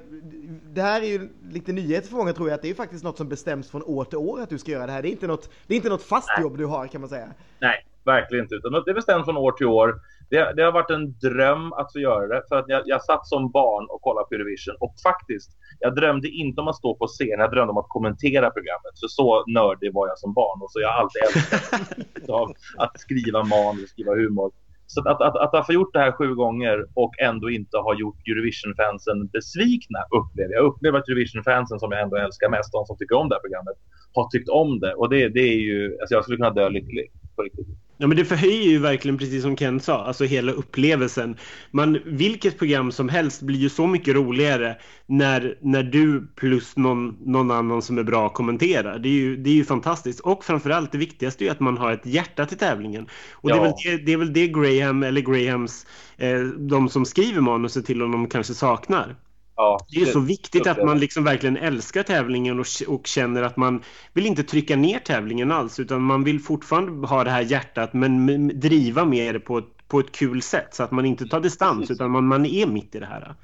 [0.73, 3.17] det här är ju lite nyheter för många tror jag, att det är faktiskt något
[3.17, 5.03] som bestäms från år till år att du ska göra det här.
[5.03, 6.43] Det är inte något, det är inte något fast Nej.
[6.43, 7.29] jobb du har kan man säga.
[7.61, 8.55] Nej, verkligen inte.
[8.55, 10.01] Utan det bestäms från år till år.
[10.31, 12.43] Det, det har varit en dröm att få göra det.
[12.49, 14.77] För att jag, jag satt som barn och kollade på Eurovision.
[14.81, 15.51] Och faktiskt,
[15.81, 17.39] jag drömde inte om att stå på scen.
[17.39, 18.95] Jag drömde om att kommentera programmet.
[19.01, 20.63] För så nördig var jag som barn.
[20.63, 24.51] Och så jag har alltid älskat att skriva manus, skriva humor.
[24.93, 27.95] Så att, att, att, att ha gjort det här sju gånger och ändå inte ha
[27.95, 30.65] gjort Eurovision-fansen besvikna upplever jag.
[30.65, 33.77] upplever att Eurovision-fansen som jag ändå älskar mest, de som tycker om det här programmet,
[34.15, 34.95] har tyckt om det.
[34.95, 37.81] Och det, det är ju, alltså jag skulle kunna dö lycklig på riktigt.
[38.03, 41.37] Ja, men det förhöjer ju verkligen, precis som Ken sa, alltså hela upplevelsen.
[41.71, 44.77] Man, vilket program som helst blir ju så mycket roligare
[45.07, 48.99] när, när du plus någon, någon annan som är bra kommenterar.
[48.99, 50.21] Det är, ju, det är ju fantastiskt.
[50.21, 53.07] Och framförallt det viktigaste är ju att man har ett hjärta till tävlingen.
[53.33, 53.55] Och ja.
[53.55, 55.87] det, är väl det, det är väl det Graham, eller Grahams,
[56.17, 59.17] eh, de som skriver manuset till honom kanske saknar.
[59.61, 63.57] Ja, Det är så viktigt att man liksom verkligen älskar tävlingen och, och känner att
[63.57, 63.83] man
[64.13, 68.49] vill inte trycka ner tävlingen alls utan man vill fortfarande ha det här hjärtat men
[68.61, 71.79] driva med det på ett, på ett kul sätt så att man inte tar distans
[71.79, 71.97] Precis.
[71.97, 73.35] utan man, man är mitt i det här.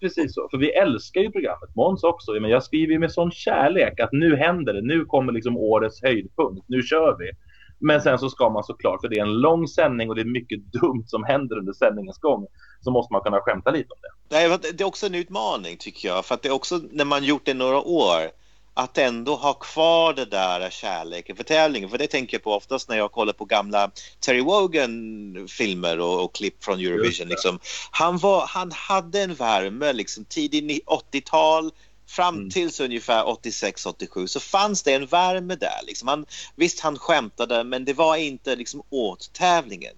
[0.00, 0.48] Precis så.
[0.50, 1.76] För vi älskar ju programmet.
[1.76, 2.32] Måns också.
[2.32, 4.82] Men jag skriver ju med sån kärlek att nu händer det.
[4.82, 6.64] Nu kommer liksom årets höjdpunkt.
[6.68, 7.30] Nu kör vi.
[7.78, 10.24] Men sen så ska man såklart, för det är en lång sändning och det är
[10.24, 12.46] mycket dumt som händer under sändningens gång,
[12.80, 14.36] så måste man kunna skämta lite om det.
[14.36, 16.24] Nej, det är också en utmaning tycker jag.
[16.24, 18.30] För att det är också när man gjort det några år
[18.74, 21.88] att ändå ha kvar det där kärleken för tävlingen.
[21.88, 26.34] För det tänker jag på oftast när jag kollar på gamla Terry Wogan-filmer och, och
[26.34, 27.28] klipp från Eurovision.
[27.28, 27.58] Liksom.
[27.90, 31.70] Han, var, han hade en värme, liksom, tidig ni- 80-tal
[32.14, 32.50] fram Mm.
[32.50, 35.80] tills ungefär 86-87 så fanns det en värme där.
[35.86, 36.08] Liksom.
[36.08, 39.94] Han, visst, han skämtade, men det var inte liksom, åt tävlingen.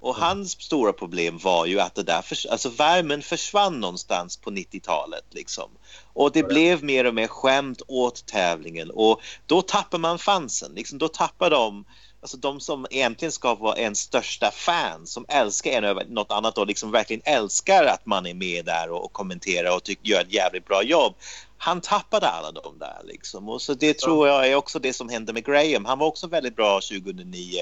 [0.00, 0.28] Och Mm.
[0.28, 5.24] hans stora problem var ju att det där förs- alltså värmen försvann någonstans på 90-talet.
[5.30, 5.70] Liksom.
[6.12, 6.46] Och det ja.
[6.46, 10.72] blev mer och mer skämt åt tävlingen och då tappar man fansen.
[10.74, 11.84] Liksom, då tappar de,
[12.20, 16.58] alltså de som egentligen ska vara ens största fan som älskar en över något annat
[16.58, 20.20] och liksom verkligen älskar att man är med där och, och kommenterar och tycker gör
[20.20, 21.14] ett jävligt bra jobb.
[21.58, 23.48] Han tappade alla de där liksom.
[23.48, 25.84] Och så det tror jag är också det som hände med Graham.
[25.84, 27.58] Han var också väldigt bra 2009,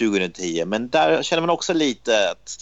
[0.00, 2.56] 2010 men där känner man också lite att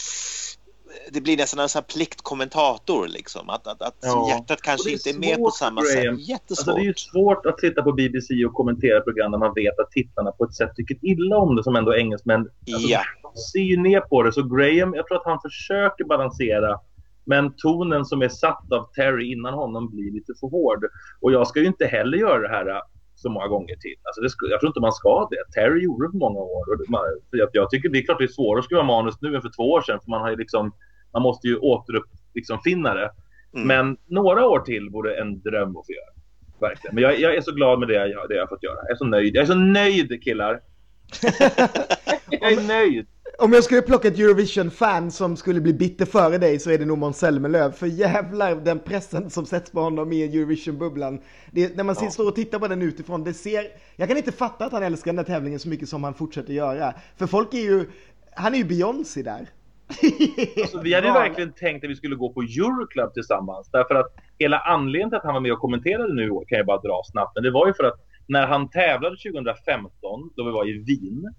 [1.11, 3.49] det blir nästan en sån här pliktkommentator liksom.
[3.49, 4.29] Att, att, att Ja.
[4.29, 6.17] hjärtat kanske Och inte är är med på samma Graham.
[6.17, 6.27] sätt.
[6.29, 6.67] Jättesvårt.
[6.67, 9.79] Alltså det är ju svårt att sitta på BBC och kommentera program när man vet
[9.79, 12.39] att tittarna på ett sätt tycker illa om det som ändå engelsmän.
[12.73, 13.01] Alltså, Ja.
[13.23, 14.33] de ser ju ner på det.
[14.33, 16.79] Så Graham, jag tror att han försöker balansera.
[17.27, 20.85] Men tonen som är satt av Terry innan honom blir lite för hård.
[21.21, 22.81] Och jag ska ju inte heller göra det här äh,
[23.15, 23.95] så många gånger till.
[24.03, 25.61] Alltså det jag tror inte man ska det.
[25.61, 26.73] Terry gjorde det för många år.
[26.73, 27.01] Och man,
[27.31, 29.51] jag, jag tycker det är klart det är svårare att skriva manus nu än för
[29.57, 29.99] två år sedan.
[30.03, 30.71] För man har liksom,
[31.13, 33.11] man måste ju återupp, liksom finna det.
[33.53, 33.67] Mm.
[33.67, 36.13] Men några år till vore en dröm att få göra.
[36.59, 36.95] Verkligen.
[36.95, 38.79] Men jag, jag är så glad med det jag, det jag har fått göra.
[38.83, 39.35] Jag är så nöjd.
[39.35, 40.61] Jag är så nöjd killar.
[42.29, 43.07] jag är nöjd.
[43.39, 46.85] Om jag skulle plocka ett Eurovision-fan som skulle bli bitter före dig så är det
[46.85, 47.71] nog Måns Zelmerlöw.
[47.71, 51.19] För jävlar den pressen som sätts på honom i Eurovision-bubblan.
[51.51, 52.09] När man Ja.
[52.09, 53.67] står och tittar på den utifrån, det ser...
[53.95, 56.53] Jag kan inte fatta att han älskar den här tävlingen så mycket som han fortsätter
[56.53, 56.93] göra.
[57.17, 57.85] För folk är ju...
[58.35, 59.47] Han är ju Beyoncé där.
[60.61, 63.69] Alltså, vi hade ju verkligen tänkt att vi skulle gå på Euroclub tillsammans.
[63.71, 66.81] Därför att hela anledningen till att han var med och kommenterade nu kan jag bara
[66.81, 67.31] dra snabbt.
[67.35, 69.91] Men det var ju för att när han tävlade 2015,
[70.35, 71.33] då vi var i Wien,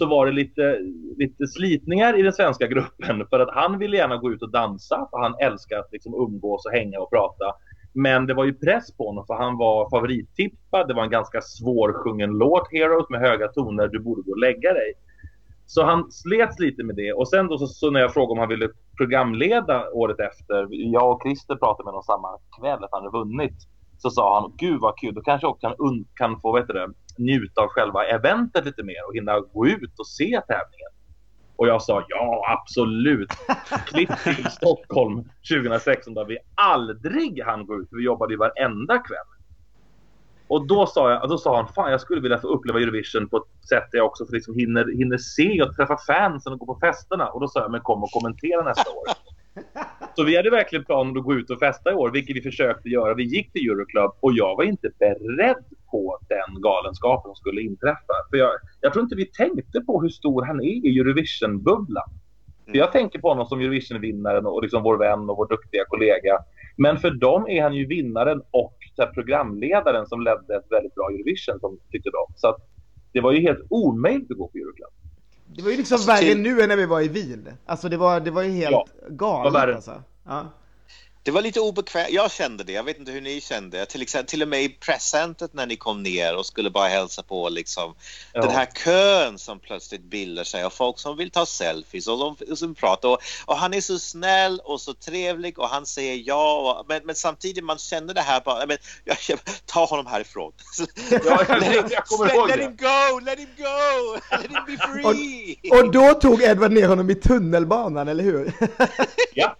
[0.00, 0.78] så var det lite,
[1.16, 3.26] lite slitningar i den svenska gruppen.
[3.30, 6.66] För att han ville gärna gå ut och dansa, för han älskar att liksom umgås
[6.66, 7.44] och hänga och prata.
[7.92, 10.88] Men det var ju press på honom för han var favorittippad.
[10.88, 13.88] Det var en ganska svårsjungen låt, Heroes, med höga toner.
[13.88, 14.92] Du borde gå och lägga dig.
[15.66, 17.12] Så han slets lite med det.
[17.12, 20.66] Och sen då så, så när jag frågade om han ville programleda året efter.
[20.70, 22.28] Jag och Christer pratade med honom samma
[22.60, 23.58] kväll att han hade vunnit.
[24.02, 26.94] Så sa han, gud vad kul, då kanske jag också kan, kan få vet du
[27.18, 30.90] njuta av själva eventet lite mer och hinna gå ut och se tävlingen.
[31.56, 33.28] Och jag sa ja, absolut.
[33.86, 37.88] Klipp till Stockholm 2016 där vi aldrig hann gå ut.
[37.90, 39.26] Vi jobbade ju varenda kväll.
[40.48, 43.36] Och då sa, jag, då sa han, fan jag skulle vilja få uppleva Eurovision på
[43.36, 46.66] ett sätt där jag också för liksom hinner, hinner se och träffa fansen och gå
[46.66, 47.28] på festerna.
[47.28, 49.06] Och då sa jag, men kom och kommentera nästa år.
[50.16, 52.88] Så vi hade verkligen planen att gå ut och festa i år, vilket vi försökte
[52.88, 53.14] göra.
[53.14, 58.14] Vi gick till Euroclub och jag var inte beredd på den galenskapen som skulle inträffa.
[58.30, 58.50] För jag,
[58.80, 62.10] jag tror inte vi tänkte på hur stor han är i Eurovision-bubblan.
[62.66, 66.38] För jag tänker på honom som Eurovision-vinnaren och liksom vår vän och vår duktiga kollega.
[66.76, 68.76] Men för dem är han ju vinnaren och
[69.14, 72.34] programledaren som ledde ett väldigt bra Eurovision, som tyckte de.
[72.36, 72.56] Så
[73.12, 75.09] det var ju helt omöjligt att gå på Euroclub.
[75.56, 77.48] Det var ju liksom Alltså, värre till- nu än när vi var i Wien.
[77.66, 79.74] Alltså det var, det var ju helt Ja, galet var värre.
[79.74, 80.02] alltså.
[80.26, 80.46] Ja.
[81.22, 82.10] Det var lite obekvämt.
[82.10, 82.72] Jag kände det.
[82.72, 83.86] Jag vet inte hur ni kände.
[83.86, 87.22] Till, exempel, till och med i pressentet när ni kom ner och skulle bara hälsa
[87.22, 87.94] på liksom.
[88.32, 88.40] Ja.
[88.40, 92.56] Den här kön som plötsligt bildar sig och folk som vill ta selfies och de
[92.56, 93.08] som pratar.
[93.08, 96.76] Och, och han är så snäll och så trevlig och han säger ja.
[96.80, 98.66] Och, men, men samtidigt man känner det här bara.
[98.66, 100.52] Men, jag, jag, ta honom härifrån.
[101.10, 102.64] Ja, let, him, jag kommer let, ihåg let det.
[102.64, 103.20] him go!
[103.20, 104.18] Let him go!
[104.30, 105.58] Let him be free!
[105.70, 108.52] Och då tog Edward ner honom i tunnelbanan, eller hur?
[109.34, 109.56] Ja.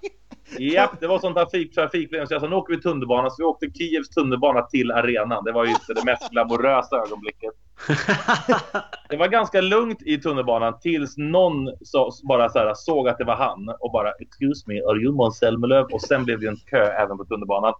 [0.58, 3.30] Ja, det var sån trafik, trafikledning så jag sa nu åker vi tunnelbana.
[3.30, 5.44] Så vi åkte Kievs tunnelbana till arenan.
[5.44, 7.50] Det var ju inte det mest glamorösa ögonblicket.
[9.08, 13.24] Det var ganska lugnt i tunnelbanan tills någon så, bara så här, såg att det
[13.24, 16.56] var han och bara “Excuse me, are you Måns Zelmerlöw?” och sen blev det en
[16.56, 17.74] kö även på tunnelbanan.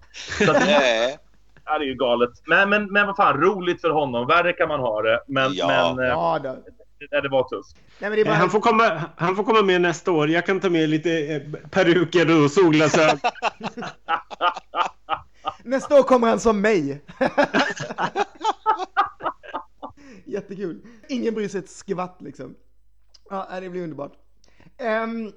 [0.47, 1.19] Så att, Nej.
[1.65, 2.31] det är ju galet.
[2.47, 4.27] Men, men, men vad fan, roligt för honom.
[4.27, 5.21] Värre kan man ha det.
[5.27, 5.67] Men, Ja.
[5.97, 6.57] men eh, Ja, då.
[7.11, 7.77] Det, det var tufft.
[7.99, 8.35] Nej, det bara...
[8.35, 10.29] Han får, komma, han får komma med nästa år.
[10.29, 13.19] Jag kan ta med lite eh, peruker och solglasögon.
[15.65, 17.05] Nästa år kommer han som mig.
[20.25, 20.83] Jättekul.
[21.09, 22.55] Ingen bryr sig ett skvatt liksom.
[23.31, 24.13] Ja, det blir underbart.
[24.79, 25.33] Ehm,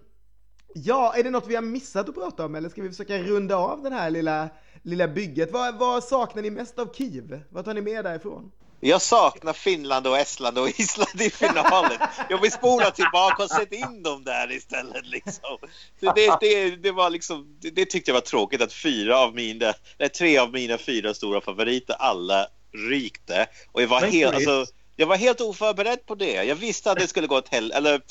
[0.73, 3.55] ja, är det något vi har missat att prata om eller ska vi försöka runda
[3.55, 4.49] av den här lilla,
[4.81, 5.51] lilla bygget?
[5.51, 7.41] Vad, vad saknar ni mest av Kiev?
[7.49, 8.51] Vad tar ni med därifrån?
[8.85, 11.99] Jag saknar Finland och Estland och Island i finalen.
[12.29, 15.05] Jag vill spola tillbaka och sätta in dem där istället.
[15.05, 15.57] Liksom.
[15.99, 20.09] Det, det, det, var liksom, det tyckte jag var tråkigt att fyra av mina, nej,
[20.09, 22.47] tre av mina fyra stora favoriter alla
[22.89, 23.47] rykte.
[23.71, 24.65] Och jag var, helt, alltså,
[24.95, 26.43] jag var helt oförberedd på det.
[26.43, 28.01] Jag visste att det skulle gå åt helvete.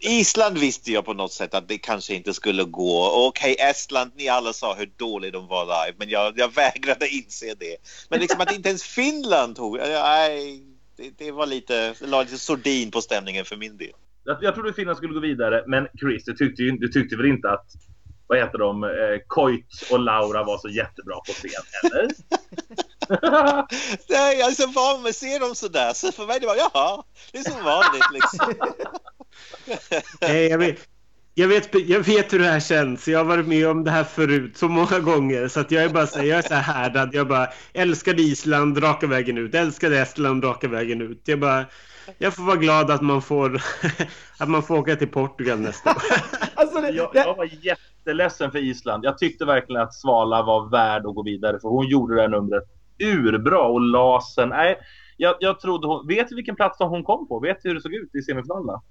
[0.00, 3.26] Island visste jag på något sätt att det kanske inte skulle gå.
[3.28, 7.08] Okej, okay, Estland, ni alla sa hur dåliga de var live, men jag, jag vägrade
[7.08, 7.76] inse det.
[8.08, 9.78] Men liksom att inte ens Finland tog...
[9.78, 10.62] Nej,
[10.96, 13.92] det, det var lite, la lite sordin på stämningen för min del.
[14.24, 17.50] Jag, jag trodde Finland skulle gå vidare, men Chris, du tyckte, du tyckte väl inte
[17.50, 17.66] att
[18.26, 18.90] vad heter de, eh,
[19.26, 21.50] Koit och Laura var så jättebra på scen,
[21.84, 22.08] eller?
[24.08, 26.56] Nej, jag är så van med att se dem sådär, så för mig det var
[26.56, 27.02] jaha,
[27.32, 28.54] det är som vanligt liksom.
[30.20, 30.88] Nej, jag vet,
[31.34, 33.08] jag vet, jag vet hur det här känns.
[33.08, 35.48] Jag har varit med om det här förut så många gånger.
[35.48, 37.10] Så att jag är bara så, jag är så här härdad.
[37.12, 39.54] Jag bara älskade Island raka vägen ut.
[39.54, 41.22] Älskade Estland raka vägen ut.
[41.24, 41.64] Jag bara,
[42.18, 43.62] jag får vara glad att man får,
[44.38, 46.02] att man får åka till Portugal nästa år.
[46.54, 49.04] Alltså det, jag, jag var jätteledsen för Island.
[49.04, 51.60] Jag tyckte verkligen att Svala var värd att gå vidare.
[51.60, 52.64] För hon gjorde det här numret
[53.02, 53.62] urbra.
[53.62, 54.78] Och Lasen, nej.
[55.16, 56.06] Jag, jag trodde hon...
[56.06, 57.40] Vet du vilken plats hon kom på?
[57.40, 58.82] Vet du hur det såg ut i semifinalerna?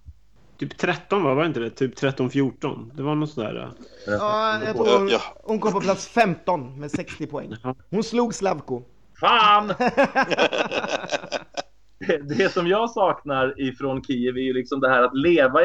[0.60, 1.70] Typ 13 var, var inte det?
[1.70, 2.92] Typ 13-14.
[2.94, 3.72] Det var något sådär.
[4.08, 5.10] Ja, jag tror hon,
[5.44, 7.56] hon kom på plats 15 med 60 poäng.
[7.90, 8.84] Hon slog Slavko.
[9.20, 9.68] Fan!
[12.38, 15.60] det som jag saknar ifrån Kiev är ju liksom det här att leva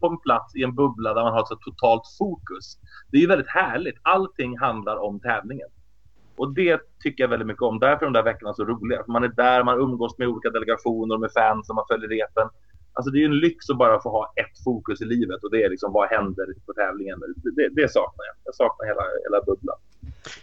[0.00, 2.78] på en plats i en bubbla där man har ett så totalt fokus.
[3.10, 3.96] Det är ju väldigt härligt.
[4.02, 5.68] Allting handlar om tävlingen.
[6.36, 7.78] Och det tycker jag väldigt mycket om.
[7.78, 9.04] Därför är de där veckorna så roliga.
[9.08, 12.48] man är där, man umgås med olika delegationer, med fans och man följer repen.
[13.00, 15.50] Alltså det är ju en lyx att bara få ha ett fokus i livet och
[15.50, 17.18] det är liksom vad händer på tävlingen.
[17.56, 18.36] Det, det saknar jag.
[18.44, 19.76] Jag saknar hela, hela bubblan.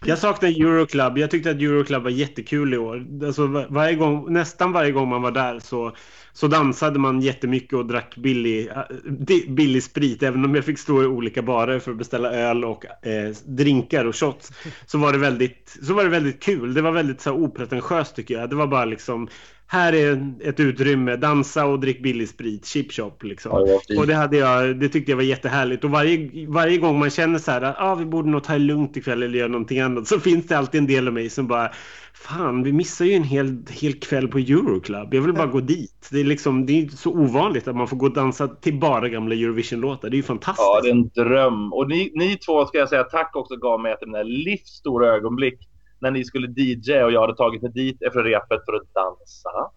[0.05, 1.17] Jag saknar Euroclub.
[1.17, 3.05] Jag tyckte att Euroclub var jättekul i år.
[3.25, 5.95] Alltså varje gång, nästan varje gång man var där så,
[6.33, 10.23] så dansade man jättemycket och drack billig, äh, eh, billig sprit.
[10.23, 14.05] Även om jag fick stå i olika barer för att beställa öl och eh, drinkar
[14.05, 14.51] och shots.
[14.85, 16.73] Så var, det väldigt, så var det väldigt kul.
[16.73, 18.49] Det var väldigt så opretentiöst tycker jag.
[18.49, 19.27] Det var bara liksom
[19.67, 23.51] här är ett utrymme, dansa och drick billig sprit, chip shop liksom.
[23.87, 25.83] Ja, och det, hade jag, det tyckte jag var jättehärligt.
[25.83, 28.59] Och varje, varje gång man känner så här att ah, vi borde nog ta det
[28.59, 31.47] lugnt ikväll eller göra någonting annat så finns det alltid en del av mig som
[31.47, 31.71] bara
[32.19, 35.13] Fan, vi missar ju en hel, hel kväll på Euroclub.
[35.13, 36.07] Jag vill bara gå dit.
[36.11, 39.09] Det är, liksom, det är så ovanligt att man får gå och dansa till bara
[39.09, 40.09] gamla Eurovision-låtar.
[40.09, 40.67] Det är ju fantastiskt.
[40.67, 41.73] Ja, det är en dröm.
[41.73, 45.07] Och ni, ni två ska jag säga tack också gav mig ett av mina livsstora
[45.07, 45.66] ögonblick
[45.99, 49.71] när ni skulle DJ och jag hade tagit mig dit efter repet för att dansa.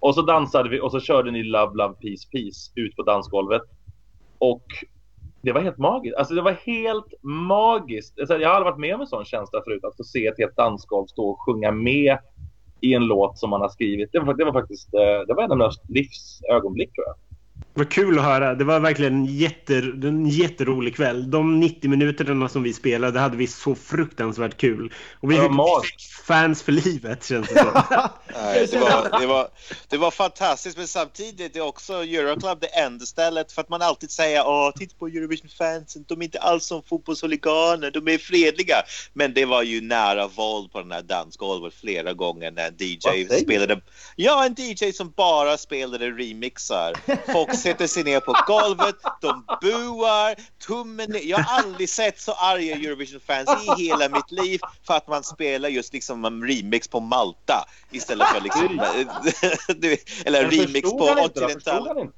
[0.00, 3.62] Och så dansade vi och så körde ni Love, Love, Peace, Peace ut på dansgolvet.
[4.38, 4.64] Och
[5.42, 6.16] det var helt magiskt.
[6.16, 8.14] Alltså det var helt magiskt.
[8.16, 9.84] Jag har aldrig varit med om en sån känsla förut.
[9.84, 12.18] Att få se ett helt dansgolv stå och sjunga med
[12.80, 14.12] i en låt som man har skrivit.
[14.12, 17.16] Det var, det var faktiskt eh, det var en av mina livsögonblick tror jag.
[17.74, 18.54] Vad kul att höra.
[18.54, 21.30] Det var verkligen en, jätter, en jätterolig kväll.
[21.30, 24.92] De 90 minuterna som vi spelade hade vi så fruktansvärt kul.
[25.20, 27.70] Och vi fick fans för livet känns det som.
[28.34, 29.48] Nej, det, var, det, var,
[29.88, 34.10] det var fantastiskt men samtidigt är också Euroclub det enda stället för att man alltid
[34.10, 38.76] säger åh titta på Eurovision-fansen, de är inte alls som fotbollshuliganer, de är fredliga.
[39.12, 43.80] Men det var ju nära våld på den här dansgolvet flera gånger när DJ spelade.
[44.16, 46.94] Ja, en DJ som bara spelade remixar.
[47.32, 50.34] Folk sätter sig ner på golvet, de buar,
[50.66, 51.20] tummen ner.
[51.24, 55.68] Jag har aldrig sett så arga Eurovision-fans i hela mitt liv för att man spelar
[55.68, 58.80] just liksom en remix på Malta istället för liksom...
[60.24, 62.08] eller en remix på Occidental.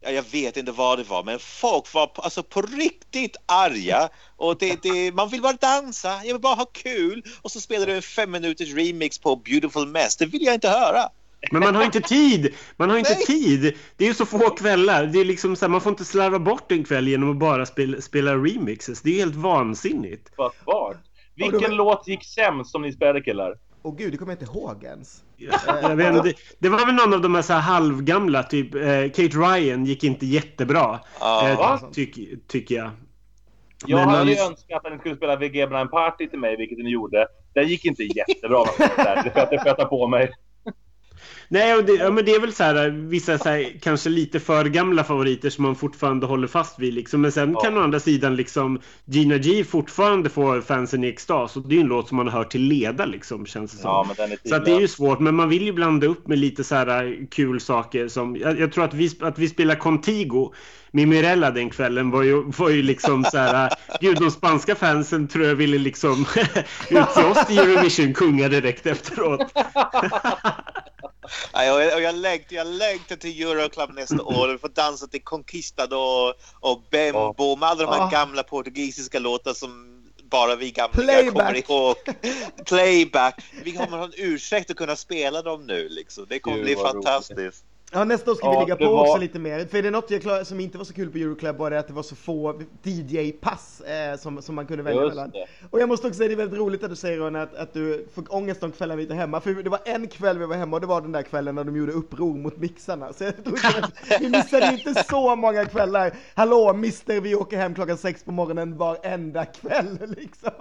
[0.00, 4.08] Ja, jag vet inte vad det var, men folk var alltså på riktigt arga.
[4.36, 7.22] Och det, det, man vill bara dansa, jag vill bara ha kul.
[7.42, 10.16] Och så spelar du en fem minuters remix på Beautiful Mess.
[10.16, 11.08] Det vill jag inte höra.
[11.50, 12.54] Men man har inte tid!
[12.76, 13.24] Man har inte Nej.
[13.24, 13.76] tid!
[13.96, 15.06] Det är ju så få kvällar.
[15.06, 17.66] Det är liksom så här, man får inte slarva bort en kväll genom att bara
[17.66, 19.02] spela, spela remixes.
[19.02, 20.32] Det är helt vansinnigt.
[20.36, 20.52] Vad
[21.34, 23.58] Vilken ja, låt gick sämst som ni spelade killar?
[23.82, 25.22] Åh oh, gud, det kommer jag inte ihåg ens.
[25.82, 28.80] jag vet det, det, var väl någon av de här, så här halvgamla, typ eh,
[29.08, 31.00] Kate Ryan gick inte jättebra.
[31.18, 32.90] Ah, eh, tycker tyck jag.
[33.86, 36.78] Jag Men hade ju önskat att ni skulle spela VG Blind Party till mig, vilket
[36.78, 37.28] ni gjorde.
[37.54, 38.64] Det gick inte jättebra.
[39.50, 40.32] det sköt på mig.
[41.48, 44.40] Nej, och det, ja, men det är väl så här vissa så här, kanske lite
[44.40, 46.94] för gamla favoriter som man fortfarande håller fast vid.
[46.94, 47.20] Liksom.
[47.20, 47.60] Men sen Ja.
[47.60, 51.56] kan å andra sidan liksom Gina G fortfarande få fansen i extas.
[51.56, 53.78] Och det är ju en låt som man har hört till leda liksom, känns det
[53.78, 53.90] som.
[54.18, 56.74] Ja, Så det är ju svårt, men man vill ju blanda upp med lite så
[56.74, 58.36] här äh, kul saker som...
[58.36, 60.52] Jag, jag tror att vi, att vi spelar Contigo
[60.96, 63.72] med Mirella den kvällen var ju, var ju liksom så här...
[64.00, 66.26] Gud, de spanska fansen tror jag ville liksom
[66.90, 69.40] utse oss till Eurovision-kungar direkt efteråt.
[71.54, 74.48] Nej, och jag, längtar, jag längtar till Euroclub nästa år.
[74.48, 80.02] Vi får dansa till Conquistador och Bembo med alla de här gamla portugisiska låtar som
[80.30, 81.34] bara vi gamla Playback.
[81.34, 81.96] kommer ihåg.
[82.66, 83.44] Playback.
[83.64, 85.88] Vi kommer ha en ursäkt att kunna spela dem nu.
[85.88, 86.26] Liksom.
[86.28, 87.64] Det kommer Gud, bli fantastiskt.
[87.92, 89.66] Ja, nästa år ska vi Ja, ligga det på var- också lite mer.
[89.66, 91.78] För är det något jag klar, som inte var så kul på Euroclub var det
[91.78, 95.30] att det var så få DJ-pass eh, som, som man kunde välja Just mellan.
[95.30, 95.46] det.
[95.70, 97.72] Och jag måste också säga det är väldigt roligt att du säger Ron att, att
[97.72, 99.40] du fick ångest de kvällarna vi var hemma.
[99.40, 101.64] För det var en kväll vi var hemma och det var den där kvällen när
[101.64, 103.12] de gjorde uppror mot mixarna.
[103.12, 106.12] Så jag tror inte att, vi missade inte så många kvällar.
[106.34, 110.50] Hallå mister, vi åker hem klockan sex på morgonen varenda kväll liksom.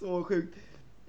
[0.00, 0.56] så sjukt.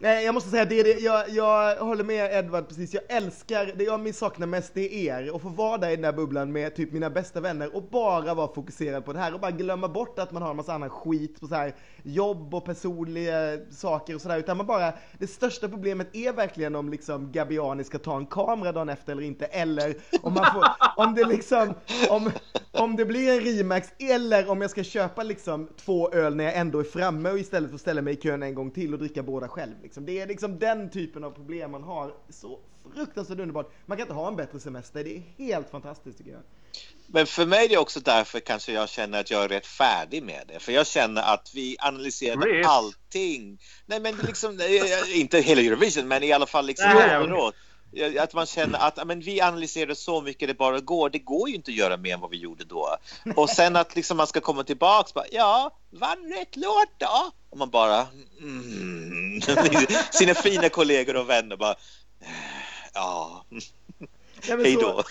[0.04, 2.94] Nej, jag måste säga det, det jag, jag håller med Edvard precis.
[2.94, 6.02] Jag älskar, det jag saknar mest det är er och få vara där i den
[6.02, 9.40] där bubblan med typ mina bästa vänner och bara vara fokuserad på det här och
[9.40, 11.74] bara glömma bort att man har en massa annan skit på så här
[12.04, 16.90] jobb och personliga saker och sådär utan man bara, det största problemet är verkligen om
[16.90, 20.66] liksom Gabiani ska ta en kamera dagen efter eller inte eller om man får,
[20.98, 21.74] om det liksom,
[22.10, 22.32] om,
[22.72, 26.58] om det blir en Rimax eller om jag ska köpa liksom två öl när jag
[26.58, 29.00] ändå är framme och istället för att ställa mig i kön en gång till och
[29.00, 29.74] dricka båda själv.
[29.82, 30.06] Liksom.
[30.06, 32.14] Det är liksom den typen av problem man har.
[32.30, 32.60] Så
[32.94, 33.72] fruktansvärt underbart.
[33.86, 35.04] Man kan inte ha en bättre semester.
[35.04, 36.42] Det är helt fantastiskt tycker jag.
[37.14, 40.24] Men för mig är det också därför kanske jag känner att jag är rätt färdig
[40.24, 40.60] med det.
[40.60, 42.66] För jag känner att vi analyserade Rip.
[42.66, 43.60] allting.
[43.86, 44.60] Nej men liksom,
[45.14, 46.90] inte hela Eurovision men i alla fall liksom
[47.94, 51.10] Nej, Att man känner att men vi analyserade så mycket det bara går.
[51.10, 52.98] Det går ju inte att göra mer än vad vi gjorde då.
[53.36, 57.32] Och sen att liksom man ska komma tillbaks bara, ja, vann rätt låt då?
[57.50, 58.08] Och man bara,
[58.40, 59.42] mm.
[60.12, 61.76] Sina fina kollegor och vänner bara,
[62.94, 63.46] ja,
[64.48, 65.04] Ja, hej då.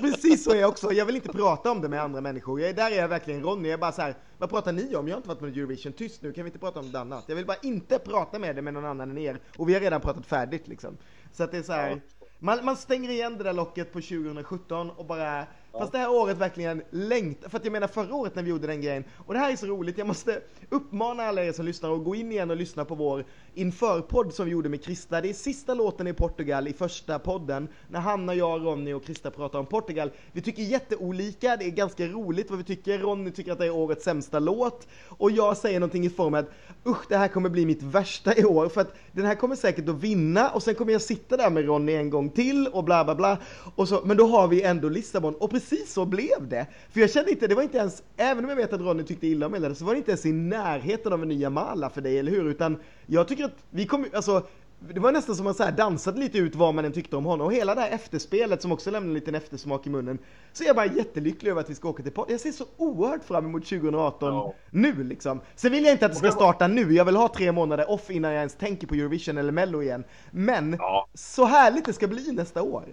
[0.00, 0.92] Precis så är jag också.
[0.92, 2.60] Jag vill inte prata om det med andra människor.
[2.60, 3.68] Jag är, där är jag verkligen Ronny.
[3.68, 5.08] Jag är bara så här, vad pratar ni om?
[5.08, 5.92] Jag har inte varit med Eurovision.
[5.92, 7.24] Tyst nu, kan vi inte prata om något annat?
[7.26, 9.40] Jag vill bara inte prata med det med någon annan än er.
[9.56, 10.96] Och vi har redan pratat färdigt liksom.
[11.32, 12.00] Så att det är så här,
[12.38, 15.46] man, man stänger igen det där locket på 2017 och bara,
[15.78, 17.48] fast det här året verkligen längtar.
[17.48, 19.56] För att jag menar förra året när vi gjorde den grejen, och det här är
[19.56, 22.84] så roligt, jag måste uppmana alla er som lyssnar att gå in igen och lyssna
[22.84, 25.20] på vår införpodd som vi gjorde med Krista.
[25.20, 29.30] Det är sista låten i Portugal i första podden, när Hanna, jag, Ronny och Krista
[29.30, 30.10] pratar om Portugal.
[30.32, 32.98] Vi tycker jätteolika, det är ganska roligt vad vi tycker.
[32.98, 36.40] Ronny tycker att det är årets sämsta låt, och jag säger någonting i form av
[36.40, 36.50] att
[36.86, 39.88] usch, det här kommer bli mitt värsta i år, för att den här kommer säkert
[39.88, 43.04] att vinna, och sen kommer jag sitta där med Ronny en gång till, och bla
[43.04, 43.38] bla bla.
[43.76, 46.66] Och så, men då har vi ändå Lissabon, och precis så blev det.
[46.90, 49.26] För jag kände inte, det var inte ens, även om jag vet att Ronny tyckte
[49.26, 52.00] illa om det, så var det inte ens i närheten av en ny Jamala för
[52.00, 52.44] dig, eller hur?
[52.50, 54.46] Utan jag tycker att vi kommer, alltså
[54.88, 57.24] det var nästan som man så här dansade lite ut vad man än tyckte om
[57.24, 57.46] honom.
[57.46, 60.18] Och hela det här efterspelet som också lämnade en liten eftersmak i munnen.
[60.52, 62.32] Så är jag bara jättelycklig över att vi ska åka till Portugal.
[62.32, 64.54] Jag ser så oerhört fram emot 2018 Ja.
[64.70, 65.40] nu liksom.
[65.56, 66.92] Sen vill jag inte att det ska starta nu.
[66.92, 70.04] Jag vill ha tre månader off innan jag ens tänker på Eurovision eller Mello igen.
[70.30, 71.08] Men Ja.
[71.14, 72.84] så härligt det ska bli nästa år.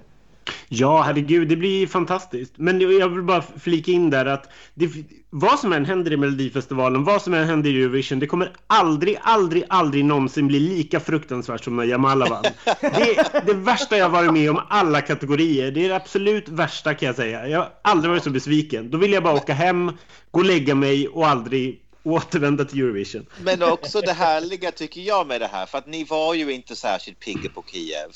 [0.74, 2.54] Ja, herregud, det blir fantastiskt.
[2.56, 4.90] Men jag vill bara flika in där att det,
[5.30, 9.18] vad som än händer i Melodifestivalen, vad som än händer i Eurovision, det kommer aldrig,
[9.22, 12.44] aldrig, aldrig någonsin bli lika fruktansvärt som när Jamala vann.
[12.82, 15.72] Det är det värsta jag varit med om alla kategorier.
[15.72, 17.48] Det är det absolut värsta kan jag säga.
[17.48, 18.92] Jag har aldrig varit så besviken.
[18.92, 19.92] Då vill jag bara åka hem,
[20.32, 23.26] gå och lägga mig och aldrig återvända till Eurovision.
[23.42, 26.76] Men också det härliga tycker jag med det här, för att ni var ju inte
[26.76, 28.12] särskilt pigga på Kiev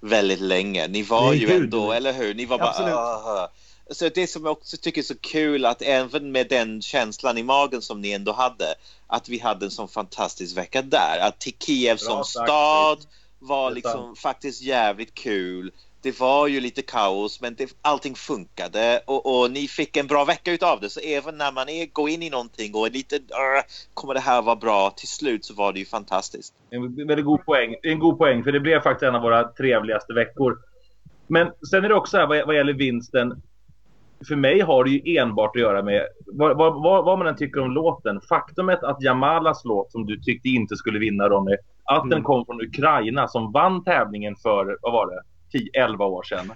[0.00, 0.88] väldigt länge.
[0.88, 2.34] Ni var Nej, ju gud, ändå, eller hur?
[2.34, 2.68] Ni var bara...
[2.68, 2.94] Absolut.
[2.94, 3.50] "Ah."
[3.90, 7.42] Så det som jag också tycker är så kul att även med den känslan i
[7.42, 8.74] magen som ni ändå hade,
[9.06, 11.18] att vi hade en sån fantastisk vecka där.
[11.20, 13.08] Att till Kiev som Bra sagt, stad Chris.
[13.38, 15.72] var liksom faktiskt jävligt kul.
[16.02, 20.24] Det var ju lite kaos men det, allting funkade och, och ni fick en bra
[20.24, 20.90] vecka utav det.
[20.90, 23.62] Så även när man är, går in i någonting och är lite "Arr,
[23.94, 24.90] kommer det här vara bra?
[24.90, 26.54] Till slut så var det ju fantastiskt.
[26.70, 27.74] En väldigt god poäng.
[27.82, 30.58] En god poäng, för det blev faktiskt en av våra trevligaste veckor.
[31.26, 33.42] Men sen är det också här vad, vad gäller vinsten.
[34.28, 37.60] För mig har det ju enbart att göra med vad, vad, vad, man än tycker
[37.60, 38.20] om låten.
[38.28, 42.24] Faktumet att Jamalas låt, som du tyckte inte skulle vinna Ronny, att den Mm.
[42.24, 45.20] kom från Ukraina som vann tävlingen för, vad var det,
[45.52, 46.52] 10-11 år sedan.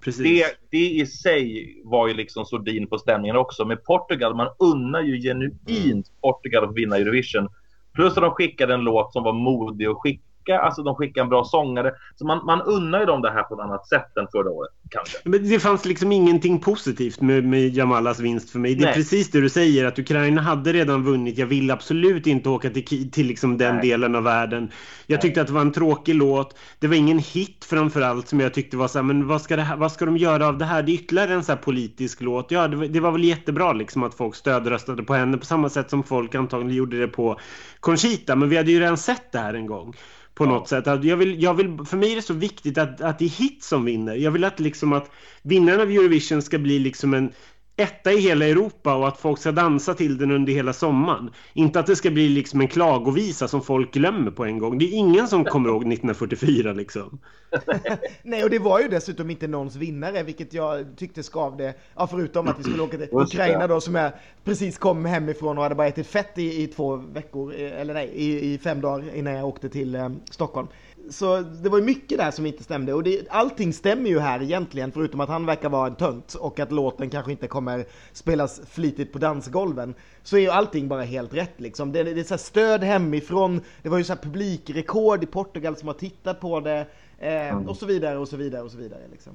[0.00, 0.22] Precis.
[0.22, 3.64] Det, det i sig var ju liksom sordin på stämningen också.
[3.64, 7.48] Med Portugal, man unnar ju genuint Portugal att vinna Eurovision.
[7.94, 11.22] Plus att de skickade en låt som var modig att skicka skicka, alltså de skickar
[11.22, 11.92] en bra sångare.
[12.16, 14.70] Så man, man unnar ju dem det här på ett annat sätt än förra året
[14.90, 15.18] kanske.
[15.24, 18.74] Men det fanns liksom ingenting positivt med, med Jamalas vinst för mig.
[18.74, 18.94] Det är Nej.
[18.94, 21.38] precis det du säger, att Ukraina hade redan vunnit.
[21.38, 23.88] Jag vill absolut inte åka till, till liksom den Nej.
[23.88, 24.70] delen av världen.
[25.06, 25.20] Jag Nej.
[25.22, 26.56] tyckte att det var en tråkig låt.
[26.78, 29.62] Det var ingen hit framförallt som jag tyckte var så här, men vad ska, det
[29.62, 30.82] här, vad ska de göra av det här?
[30.82, 32.50] Det är ytterligare en så här politisk låt.
[32.50, 35.68] Ja, det, var- det var väl jättebra liksom att folk stödröstade på henne på samma
[35.68, 37.40] sätt som folk antagligen gjorde det på
[37.80, 38.36] Conchita.
[38.36, 39.94] Men vi hade ju redan sett det här en gång.
[40.38, 40.50] På Ja.
[40.50, 40.86] något sätt.
[40.86, 43.62] Jag vill, jag vill, för mig är det så viktigt att, att det är hit
[43.62, 44.14] som vinner.
[44.14, 45.10] Jag vill att, liksom att
[45.42, 47.32] vinnaren av Eurovision ska bli liksom en
[47.78, 51.30] etta i hela Europa och att folk ska dansa till den under hela sommaren.
[51.52, 54.78] Inte att det ska bli liksom en klagovisa som folk glömmer på en gång.
[54.78, 57.18] Det är ingen som kommer ihåg 1944 liksom.
[58.22, 61.74] Nej, och det var ju dessutom inte någons vinnare, vilket jag tyckte skavde.
[61.96, 63.08] Ja, förutom att vi skulle åka till.
[63.12, 64.12] Ukraina då, som jag
[64.44, 68.10] precis kom hemifrån och hade bara ätit fett i, i två veckor, eh, eller nej,
[68.14, 70.68] i, i fem dagar innan jag åkte till eh, Stockholm.
[71.10, 74.42] Så det var ju mycket där som inte stämde och det, allting stämmer ju här
[74.42, 78.60] egentligen förutom att han verkar vara en tönt och att låten kanske inte kommer spelas
[78.70, 79.94] flitigt på dansgolven.
[80.22, 81.92] Så är ju allting bara helt rätt liksom.
[81.92, 85.76] Det, det är så här stöd hemifrån, det var ju så här publikrekord i Portugal
[85.76, 86.86] som har tittat på det
[87.18, 89.32] eh, och så vidare och så vidare och så vidare liksom.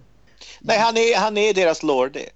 [0.59, 2.29] Nej, han är, han är deras lordi.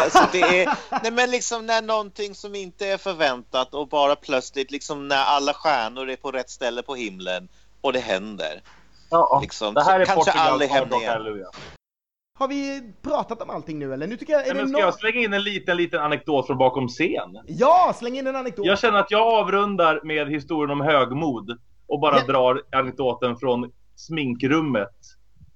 [0.00, 4.70] alltså det är, nej men liksom när någonting som inte är förväntat och bara plötsligt
[4.70, 7.48] liksom när alla stjärnor är på rätt ställe på himlen
[7.82, 8.62] och det händer.
[9.10, 11.12] Ja, Liksom, det här är kanske Portugals aldrig händer igen.
[11.12, 11.46] Halleluja.
[12.38, 14.06] Har vi pratat om allting nu eller?
[14.06, 16.00] Nu tycker jag, är Nej, det men ska nå- jag slänga in en liten, liten
[16.00, 17.38] anekdot från bakom scen?
[17.46, 18.66] Ja, släng in en anekdot!
[18.66, 22.24] Jag känner att jag avrundar med historien om högmod och bara Ja.
[22.26, 24.96] drar anekdoten från sminkrummet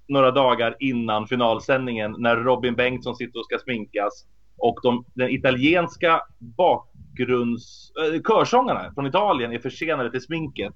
[0.07, 4.25] några dagar innan finalsändningen när Robin Bengtsson sitter och ska sminkas
[4.57, 7.91] och de, den italienska bakgrunds...
[8.13, 10.75] Äh, körsångarna från Italien är försenade till sminket.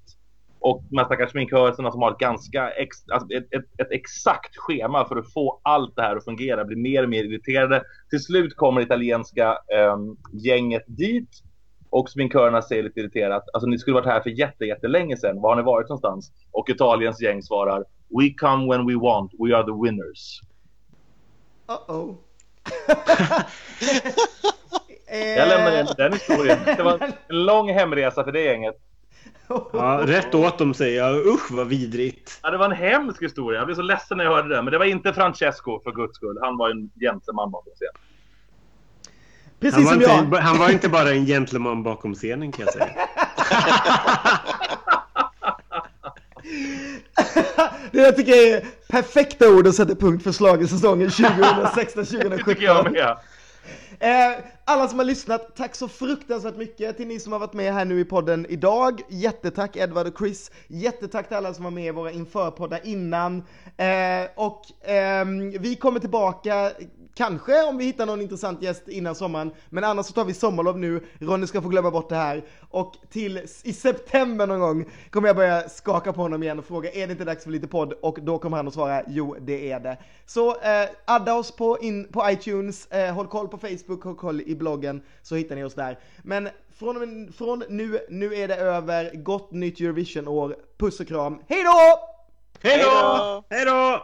[0.62, 4.56] Och de här stackars sminkhörerna som har ett ganska ex, alltså ett, ett, ett exakt
[4.56, 7.82] schema för att få allt det här att fungera blir mer och mer irriterade.
[8.10, 11.28] Till slut kommer italienska ehm, gänget dit
[11.90, 15.50] och sminkörerna säger lite irriterat, alltså ni skulle varit här för jätte, jättelänge sedan, var
[15.50, 16.32] har ni varit någonstans?
[16.50, 17.84] Och Italiens gäng svarar,
[18.20, 20.40] We come when we want, we are the winners.
[21.66, 22.14] Uh-oh.
[25.36, 26.58] Jag lämnar den, den historien.
[26.64, 28.76] Det var en lång hemresa för det gänget.
[29.72, 31.26] Ja, rätt åt dem säger jag.
[31.26, 32.40] Usch vad vidrigt.
[32.42, 33.58] Ja, det var en hemsk historia.
[33.60, 34.62] Jag blev så ledsen när jag hörde det.
[34.62, 36.38] Men det var inte Francesco för guds skull.
[36.42, 37.94] Han var en gentleman bakom scenen.
[39.60, 40.42] Precis Han var, som inte, jag.
[40.42, 42.88] han var inte bara en gentleman bakom scenen kan jag säga.
[47.90, 52.86] Det jag tycker jag är perfekta ord att sätta punkt för schlagersäsongen Det tycker jag
[52.86, 52.90] 2016-2017.
[52.90, 53.16] med.
[54.00, 57.74] Eh, alla som har lyssnat, tack så fruktansvärt mycket till ni som har varit med
[57.74, 59.00] här nu i podden idag.
[59.08, 60.50] Jättetack Edvard och Chris.
[60.68, 63.44] Jättetack till alla som var med i våra införpoddar innan.
[63.76, 65.26] Eh, och eh,
[65.60, 66.70] vi kommer tillbaka
[67.14, 70.78] Kanske om vi hittar någon intressant gäst innan sommaren, men annars så tar vi sommarlov
[70.78, 71.00] nu.
[71.18, 72.44] Ronny ska få glömma bort det här.
[72.70, 76.92] Och till i september någon gång kommer jag börja skaka på honom igen och fråga
[76.92, 77.92] är det inte dags för lite podd?
[77.92, 79.98] Och då kommer han att svara jo, det är det.
[80.26, 84.40] Så eh, adda oss på, in, på iTunes, eh, håll koll på Facebook, håll koll
[84.40, 85.98] i bloggen så hittar ni oss där.
[86.22, 86.48] Men
[86.78, 89.10] från, från nu, nu är det över.
[89.14, 90.56] Gott nytt Eurovision-år.
[90.78, 91.38] Puss och kram.
[91.48, 92.08] Hej då!
[92.62, 93.44] Hej då!
[93.50, 94.00] Hej då!